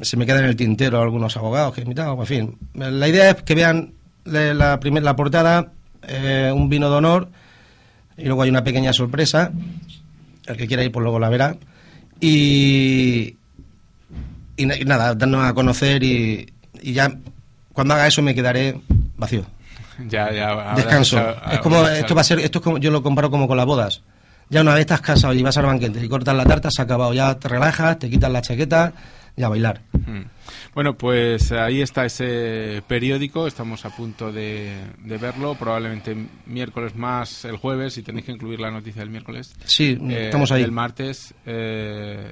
Se 0.00 0.16
me 0.16 0.24
quedan 0.24 0.44
en 0.44 0.50
el 0.50 0.56
tintero 0.56 1.02
algunos 1.02 1.36
abogados 1.36 1.74
que 1.74 1.80
he 1.80 1.84
invitado, 1.84 2.18
en 2.18 2.26
fin. 2.26 2.58
La 2.74 3.08
idea 3.08 3.30
es 3.30 3.42
que 3.42 3.54
vean 3.54 3.92
la, 4.26 4.80
primera 4.80 5.04
la 5.04 5.16
portada, 5.16 5.72
eh, 6.02 6.52
un 6.54 6.68
vino 6.68 6.90
de 6.90 6.96
honor, 6.96 7.28
y 8.16 8.24
luego 8.24 8.42
hay 8.42 8.50
una 8.50 8.64
pequeña 8.64 8.92
sorpresa. 8.92 9.52
El 10.46 10.56
que 10.56 10.66
quiera 10.66 10.84
ir, 10.84 10.92
pues 10.92 11.02
luego 11.02 11.18
la 11.18 11.28
verá. 11.28 11.56
Y, 12.20 13.36
y, 14.56 14.66
nada, 14.66 15.14
darnos 15.14 15.44
a 15.44 15.54
conocer 15.54 16.02
y, 16.02 16.52
ya 16.82 17.12
cuando 17.72 17.94
haga 17.94 18.06
eso 18.06 18.22
me 18.22 18.34
quedaré 18.34 18.80
vacío. 19.16 19.44
Ya, 20.08 20.30
ya. 20.32 20.74
Descanso. 20.74 21.18
es 21.50 21.58
como, 21.60 21.86
esto 21.88 22.14
va 22.14 22.20
a 22.20 22.24
ser, 22.24 22.38
esto 22.40 22.58
es 22.58 22.64
como, 22.64 22.78
yo 22.78 22.90
lo 22.90 23.02
comparo 23.02 23.30
como 23.30 23.48
con 23.48 23.56
las 23.56 23.66
bodas. 23.66 24.02
Ya 24.48 24.60
una 24.60 24.74
vez 24.74 24.82
estás 24.82 25.00
casado 25.00 25.34
y 25.34 25.42
vas 25.42 25.56
al 25.56 25.66
banquete 25.66 26.04
y 26.04 26.08
cortas 26.08 26.36
la 26.36 26.44
tarta, 26.44 26.70
se 26.70 26.80
ha 26.80 26.84
acabado. 26.84 27.12
Ya 27.12 27.34
te 27.38 27.48
relajas, 27.48 27.98
te 27.98 28.08
quitas 28.08 28.30
la 28.30 28.42
chaqueta 28.42 28.92
y 29.36 29.42
a 29.42 29.48
bailar. 29.48 29.80
Hmm. 29.92 30.22
Bueno, 30.76 30.98
pues 30.98 31.52
ahí 31.52 31.80
está 31.80 32.04
ese 32.04 32.82
periódico, 32.86 33.46
estamos 33.46 33.86
a 33.86 33.96
punto 33.96 34.30
de, 34.30 34.76
verlo, 34.98 35.54
probablemente 35.54 36.14
miércoles 36.44 36.94
más 36.94 37.46
el 37.46 37.56
jueves, 37.56 37.94
si 37.94 38.02
tenéis 38.02 38.26
que 38.26 38.32
incluir 38.32 38.60
la 38.60 38.70
noticia 38.70 39.00
del 39.00 39.08
miércoles. 39.08 39.54
Sí, 39.64 39.96
eh, 40.10 40.26
estamos 40.26 40.52
ahí. 40.52 40.62
El 40.62 40.72
martes, 40.72 41.34
eh, 41.46 42.30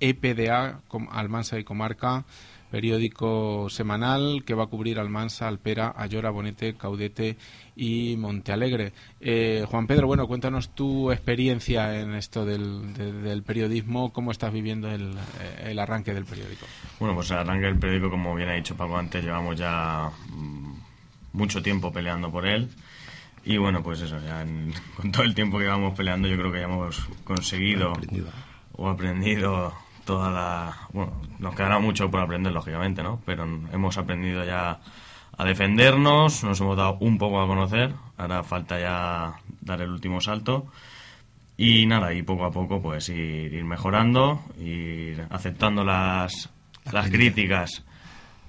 EPDA, 0.00 0.80
eh, 0.80 0.96
e 0.96 1.08
Almansa 1.10 1.58
y 1.58 1.64
Comarca, 1.64 2.24
periódico 2.70 3.68
semanal 3.70 4.42
que 4.44 4.54
va 4.54 4.64
a 4.64 4.66
cubrir 4.68 4.98
Almansa, 4.98 5.48
Alpera, 5.48 5.94
Ayora, 5.96 6.30
Bonete, 6.30 6.74
Caudete 6.74 7.36
y 7.76 8.16
Montealegre. 8.16 8.92
Eh, 9.20 9.64
Juan 9.68 9.86
Pedro, 9.86 10.06
bueno, 10.06 10.26
cuéntanos 10.26 10.74
tu 10.74 11.10
experiencia 11.10 12.00
en 12.00 12.14
esto 12.14 12.44
del, 12.44 13.42
periodismo, 13.46 14.12
cómo 14.12 14.30
estás 14.30 14.52
viviendo 14.52 14.90
el, 14.90 15.14
el, 15.64 15.78
arranque 15.78 16.14
del 16.14 16.24
periódico. 16.24 16.66
Bueno, 16.98 17.14
pues 17.14 17.30
el 17.30 17.38
arranque 17.38 17.66
del 17.66 17.78
periódico, 17.78 18.10
como 18.10 18.34
bien 18.34 18.48
ha 18.48 18.54
dicho 18.54 18.76
Paco 18.76 18.96
antes, 18.96 19.24
llevamos 19.24 19.56
ya 19.56 20.10
mm, 20.30 20.74
mucho 21.32 21.62
tiempo 21.62 21.92
peleando 21.92 22.30
por 22.30 22.46
él. 22.46 22.68
Y 23.44 23.56
bueno, 23.56 23.82
pues 23.82 24.00
eso, 24.00 24.18
ya 24.20 24.44
con 24.96 25.12
todo 25.12 25.22
el 25.22 25.34
tiempo 25.34 25.58
que 25.58 25.64
llevamos 25.64 25.96
peleando, 25.96 26.28
yo 26.28 26.36
creo 26.36 26.52
que 26.52 26.58
ya 26.58 26.64
hemos 26.64 27.08
conseguido 27.24 27.92
o 28.72 28.88
aprendido 28.88 29.74
toda 30.08 30.30
la... 30.30 30.88
Bueno, 30.94 31.12
nos 31.38 31.54
quedará 31.54 31.78
mucho 31.78 32.10
por 32.10 32.20
aprender, 32.20 32.50
lógicamente, 32.50 33.02
¿no? 33.02 33.20
Pero 33.26 33.44
hemos 33.44 33.98
aprendido 33.98 34.42
ya 34.42 34.80
a 35.36 35.44
defendernos, 35.44 36.44
nos 36.44 36.58
hemos 36.62 36.78
dado 36.78 36.96
un 37.00 37.18
poco 37.18 37.38
a 37.42 37.46
conocer, 37.46 37.92
ahora 38.16 38.42
falta 38.42 38.80
ya 38.80 39.34
dar 39.60 39.82
el 39.82 39.90
último 39.90 40.22
salto. 40.22 40.66
Y 41.58 41.84
nada, 41.84 42.14
y 42.14 42.22
poco 42.22 42.46
a 42.46 42.50
poco 42.50 42.80
pues 42.80 43.10
ir, 43.10 43.62
mejorando, 43.64 44.40
ir 44.58 45.26
aceptando 45.28 45.84
las, 45.84 46.48
las 46.90 47.10
críticas 47.10 47.84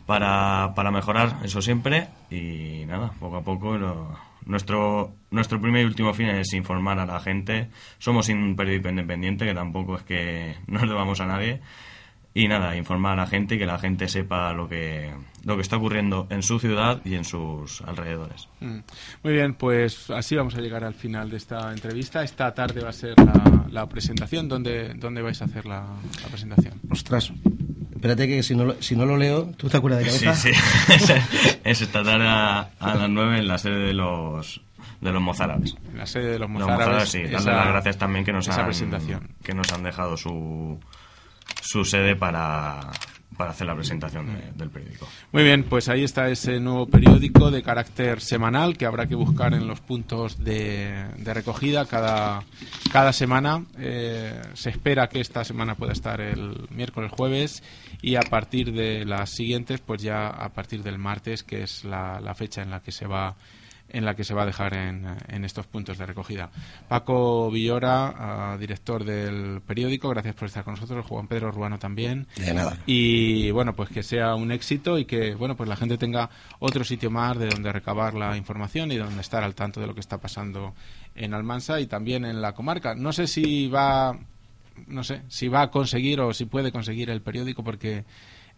para, 0.06 0.72
para 0.76 0.92
mejorar, 0.92 1.40
eso 1.44 1.62
siempre. 1.62 2.08
Y 2.32 2.86
nada, 2.88 3.12
poco 3.20 3.36
a 3.36 3.42
poco 3.42 3.78
nuestro, 4.46 5.14
nuestro 5.32 5.62
primer 5.62 5.84
y 5.84 5.86
último 5.86 6.14
fin 6.14 6.30
es 6.30 6.54
informar 6.54 7.00
a 7.00 7.06
la 7.06 7.20
gente. 7.20 7.70
Somos 7.98 8.30
un 8.30 8.56
periódico 8.56 8.90
independiente, 8.90 9.46
que 9.46 9.54
tampoco 9.54 9.98
es 9.98 10.04
que 10.04 10.56
no 10.68 10.86
le 10.86 10.94
vamos 10.94 11.20
a 11.22 11.26
nadie. 11.26 11.62
Y 12.34 12.48
nada, 12.48 12.76
informar 12.78 13.14
a 13.14 13.24
la 13.24 13.28
gente 13.28 13.56
y 13.56 13.58
que 13.58 13.66
la 13.66 13.80
gente 13.80 14.08
sepa 14.08 14.54
lo 14.54 14.70
que, 14.70 15.12
lo 15.44 15.56
que 15.56 15.62
está 15.64 15.78
ocurriendo 15.78 16.28
en 16.30 16.44
su 16.44 16.60
ciudad 16.60 17.02
y 17.04 17.16
en 17.16 17.26
sus 17.26 17.82
alrededores. 17.82 18.48
Mm. 18.60 18.80
Muy 19.24 19.34
bien, 19.34 19.56
pues 19.56 20.12
así 20.12 20.36
vamos 20.36 20.56
a 20.56 20.62
llegar 20.62 20.84
al 20.84 20.94
final 20.94 21.32
de 21.32 21.38
esta 21.38 21.72
entrevista. 21.72 22.24
Esta 22.24 22.54
tarde 22.54 22.82
va 22.82 22.90
a 22.90 22.94
ser 22.94 23.16
la, 23.18 23.66
la 23.72 23.90
presentación. 23.90 24.48
¿Dónde, 24.48 24.94
¿Dónde 24.94 25.24
vais 25.24 25.42
a 25.42 25.46
hacer 25.46 25.66
la, 25.66 25.88
la 26.22 26.28
presentación? 26.28 26.76
Ostras, 26.92 27.34
espérate 28.00 28.30
que 28.30 28.44
si 28.44 28.56
no, 28.56 28.64
lo, 28.64 28.82
si 28.82 28.96
no 28.96 29.06
lo 29.06 29.18
leo, 29.18 29.52
¿tú 29.58 29.68
te 29.68 29.76
acuerdas 29.76 30.00
de 30.00 30.06
cabeza? 30.06 30.34
Sí, 30.34 30.54
sí. 30.54 31.14
es 31.66 31.82
esta 31.82 32.02
tarde 32.02 32.26
a, 32.26 32.70
las 32.80 33.10
9 33.10 33.40
en 33.40 33.48
la 33.48 33.58
sede 33.58 33.88
de 33.88 33.94
los 33.94 34.62
de 35.02 35.12
los 35.12 35.22
mozárabes. 35.22 35.76
En 35.92 35.98
la 35.98 36.06
sede 36.06 36.32
de 36.32 36.40
los 36.40 36.50
mozárabes. 36.50 37.10
sí. 37.10 37.24
Darle 37.24 37.52
las 37.52 37.68
gracias 37.68 37.98
también 37.98 38.24
que 38.24 38.32
nos, 38.32 38.48
han, 38.48 38.72
que 39.44 39.54
nos 39.54 39.72
han 39.74 39.84
dejado 39.84 40.16
su, 40.16 40.80
su 41.62 41.84
sede 41.84 42.16
para, 42.16 42.80
para 43.40 43.52
hacer 43.52 43.68
la 43.68 43.76
presentación 43.76 44.38
del 44.58 44.70
periódico. 44.70 45.08
Muy 45.32 45.44
bien, 45.44 45.64
pues 45.64 45.88
ahí 45.88 46.04
está 46.04 46.28
ese 46.30 46.60
nuevo 46.60 46.88
periódico 46.88 47.52
de 47.52 47.64
carácter 47.64 48.20
semanal 48.20 48.78
que 48.78 48.86
habrá 48.86 49.08
que 49.08 49.16
buscar 49.16 49.54
en 49.54 49.66
los 49.66 49.80
puntos 49.80 50.44
de, 50.44 51.06
recogida 51.24 51.86
cada, 51.86 52.44
cada 52.92 53.14
semana. 53.14 53.64
Eh, 53.78 54.42
se 54.56 54.72
espera 54.72 55.08
que 55.08 55.22
esta 55.22 55.46
semana 55.46 55.76
pueda 55.76 55.94
estar 55.94 56.20
el 56.20 56.68
miércoles, 56.70 57.14
jueves 57.16 57.64
y 58.02 58.16
a 58.16 58.24
partir 58.24 58.74
de 58.74 59.06
las 59.06 59.30
siguientes, 59.30 59.80
pues 59.80 60.02
ya 60.02 60.28
a 60.28 60.50
partir 60.50 60.84
del 60.84 60.98
martes, 60.98 61.44
que 61.44 61.64
es 61.64 61.86
la, 61.86 62.20
la 62.20 62.36
fecha 62.36 62.62
en 62.62 62.72
la 62.72 62.82
que 62.82 62.92
se 62.92 63.08
va 63.08 63.38
en 63.92 64.06
la 64.06 64.16
que 64.16 64.24
se 64.24 64.34
va 64.34 64.44
a 64.44 64.46
dejar 64.46 64.74
en, 64.74 65.06
en 65.28 65.46
estos 65.46 65.68
puntos 65.68 65.98
de 65.98 66.06
recogida. 66.06 66.50
Paco 66.88 67.52
Villora, 67.52 68.58
director 68.60 69.04
del 69.04 69.62
periódico, 69.66 70.10
gracias 70.10 70.36
por 70.36 70.48
estar 70.48 70.64
con 70.64 70.76
nosotros. 70.76 71.06
Juan 71.06 71.28
Pedro 71.28 71.52
Ruano 71.52 71.80
también. 71.80 72.28
De 72.36 72.54
nada. 72.54 72.78
Y 72.86 73.52
bueno, 73.52 73.76
pues 73.76 73.90
que 73.90 74.04
sea 74.04 74.36
un 74.36 74.52
éxito 74.52 74.98
y 74.98 75.06
que 75.06 75.36
bueno, 75.36 75.56
pues 75.56 75.70
la 75.70 75.76
gente 75.76 75.98
tenga 75.98 76.30
otro 76.60 76.84
sitio 76.84 77.12
más 77.12 77.38
de 77.38 77.48
donde 77.48 77.72
recabar 77.72 78.14
la 78.14 78.38
información 78.38 78.92
y 78.92 78.98
donde 78.98 79.22
estar 79.22 79.44
al 79.44 79.56
tanto 79.56 79.80
de 79.80 79.88
lo 79.88 79.94
que 79.94 80.02
está 80.02 80.18
pasando 80.18 80.74
en 81.16 81.34
Almansa 81.34 81.80
y 81.80 81.88
también 81.88 82.26
en 82.26 82.42
la 82.42 82.54
comarca. 82.54 82.96
No 82.96 83.14
sé 83.14 83.28
si 83.28 83.68
va 83.68 84.18
no 84.88 85.04
sé, 85.04 85.22
si 85.28 85.48
va 85.48 85.64
a 85.64 85.72
conseguir 85.72 86.22
o 86.22 86.34
si 86.34 86.46
puede 86.46 86.72
conseguir 86.72 87.10
el 87.10 87.22
periódico 87.22 87.64
porque 87.64 88.06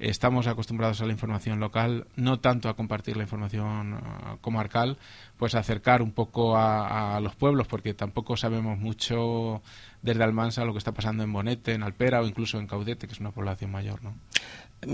estamos 0.01 0.47
acostumbrados 0.47 1.01
a 1.01 1.05
la 1.05 1.11
información 1.11 1.59
local, 1.59 2.07
no 2.15 2.39
tanto 2.39 2.69
a 2.69 2.75
compartir 2.75 3.17
la 3.17 3.23
información 3.23 3.93
uh, 3.93 4.37
comarcal, 4.41 4.97
pues 5.37 5.55
acercar 5.55 6.01
un 6.01 6.11
poco 6.11 6.57
a, 6.57 7.19
los 7.21 7.35
pueblos, 7.35 7.67
porque 7.67 7.93
tampoco 7.93 8.37
sabemos 8.37 8.77
mucho 8.77 9.61
desde 10.01 10.23
Almansa 10.23 10.65
lo 10.65 10.73
que 10.73 10.79
está 10.79 10.91
pasando 10.91 11.23
en 11.23 11.31
Bonete, 11.31 11.73
en 11.73 11.83
Alpera 11.83 12.21
o 12.21 12.27
incluso 12.27 12.59
en 12.59 12.67
Caudete, 12.67 13.07
que 13.07 13.13
es 13.13 13.19
una 13.19 13.31
población 13.31 13.71
mayor, 13.71 14.03
¿no? 14.03 14.15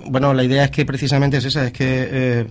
Bueno, 0.09 0.33
la 0.33 0.43
idea 0.43 0.65
es 0.65 0.71
que 0.71 0.85
precisamente 0.85 1.37
es 1.37 1.45
esa, 1.45 1.65
es 1.65 1.71
que 1.71 2.07
eh, 2.11 2.47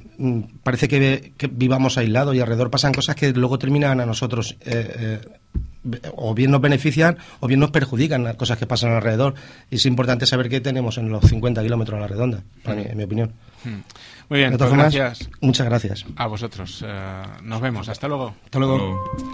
parece 0.62 0.88
que, 0.88 1.34
vivamos 1.50 1.98
aislados 1.98 2.34
y 2.34 2.40
alrededor 2.40 2.70
pasan 2.70 2.94
cosas 2.94 3.14
que 3.14 3.32
luego 3.32 3.58
terminan 3.58 4.00
a 4.00 4.06
nosotros 4.06 4.56
eh, 4.60 4.94
eh, 4.98 5.20
o 6.14 6.34
bien 6.34 6.50
nos 6.50 6.60
benefician 6.60 7.18
o 7.40 7.46
bien 7.46 7.60
nos 7.60 7.70
perjudican 7.70 8.24
las 8.24 8.36
cosas 8.36 8.58
que 8.58 8.66
pasan 8.66 8.92
alrededor. 8.92 9.34
Y 9.70 9.76
es 9.76 9.86
importante 9.86 10.26
saber 10.26 10.48
qué 10.48 10.60
tenemos 10.60 10.98
en 10.98 11.08
los 11.08 11.24
50 11.24 11.62
kilómetros 11.62 11.98
a 11.98 12.00
la 12.00 12.06
redonda, 12.06 12.42
en 12.64 12.96
mi 12.96 13.04
opinión. 13.04 13.32
Hmm. 13.64 13.80
Muy 14.28 14.40
bien, 14.40 14.56
pues 14.56 14.70
gracias. 14.70 15.28
Muchas 15.40 15.66
gracias. 15.66 16.04
A 16.16 16.26
vosotros. 16.26 16.84
Eh, 16.86 17.22
nos 17.42 17.60
vemos. 17.60 17.88
Hasta 17.88 18.08
luego. 18.08 18.34
Hasta 18.44 18.58
luego. 18.58 19.32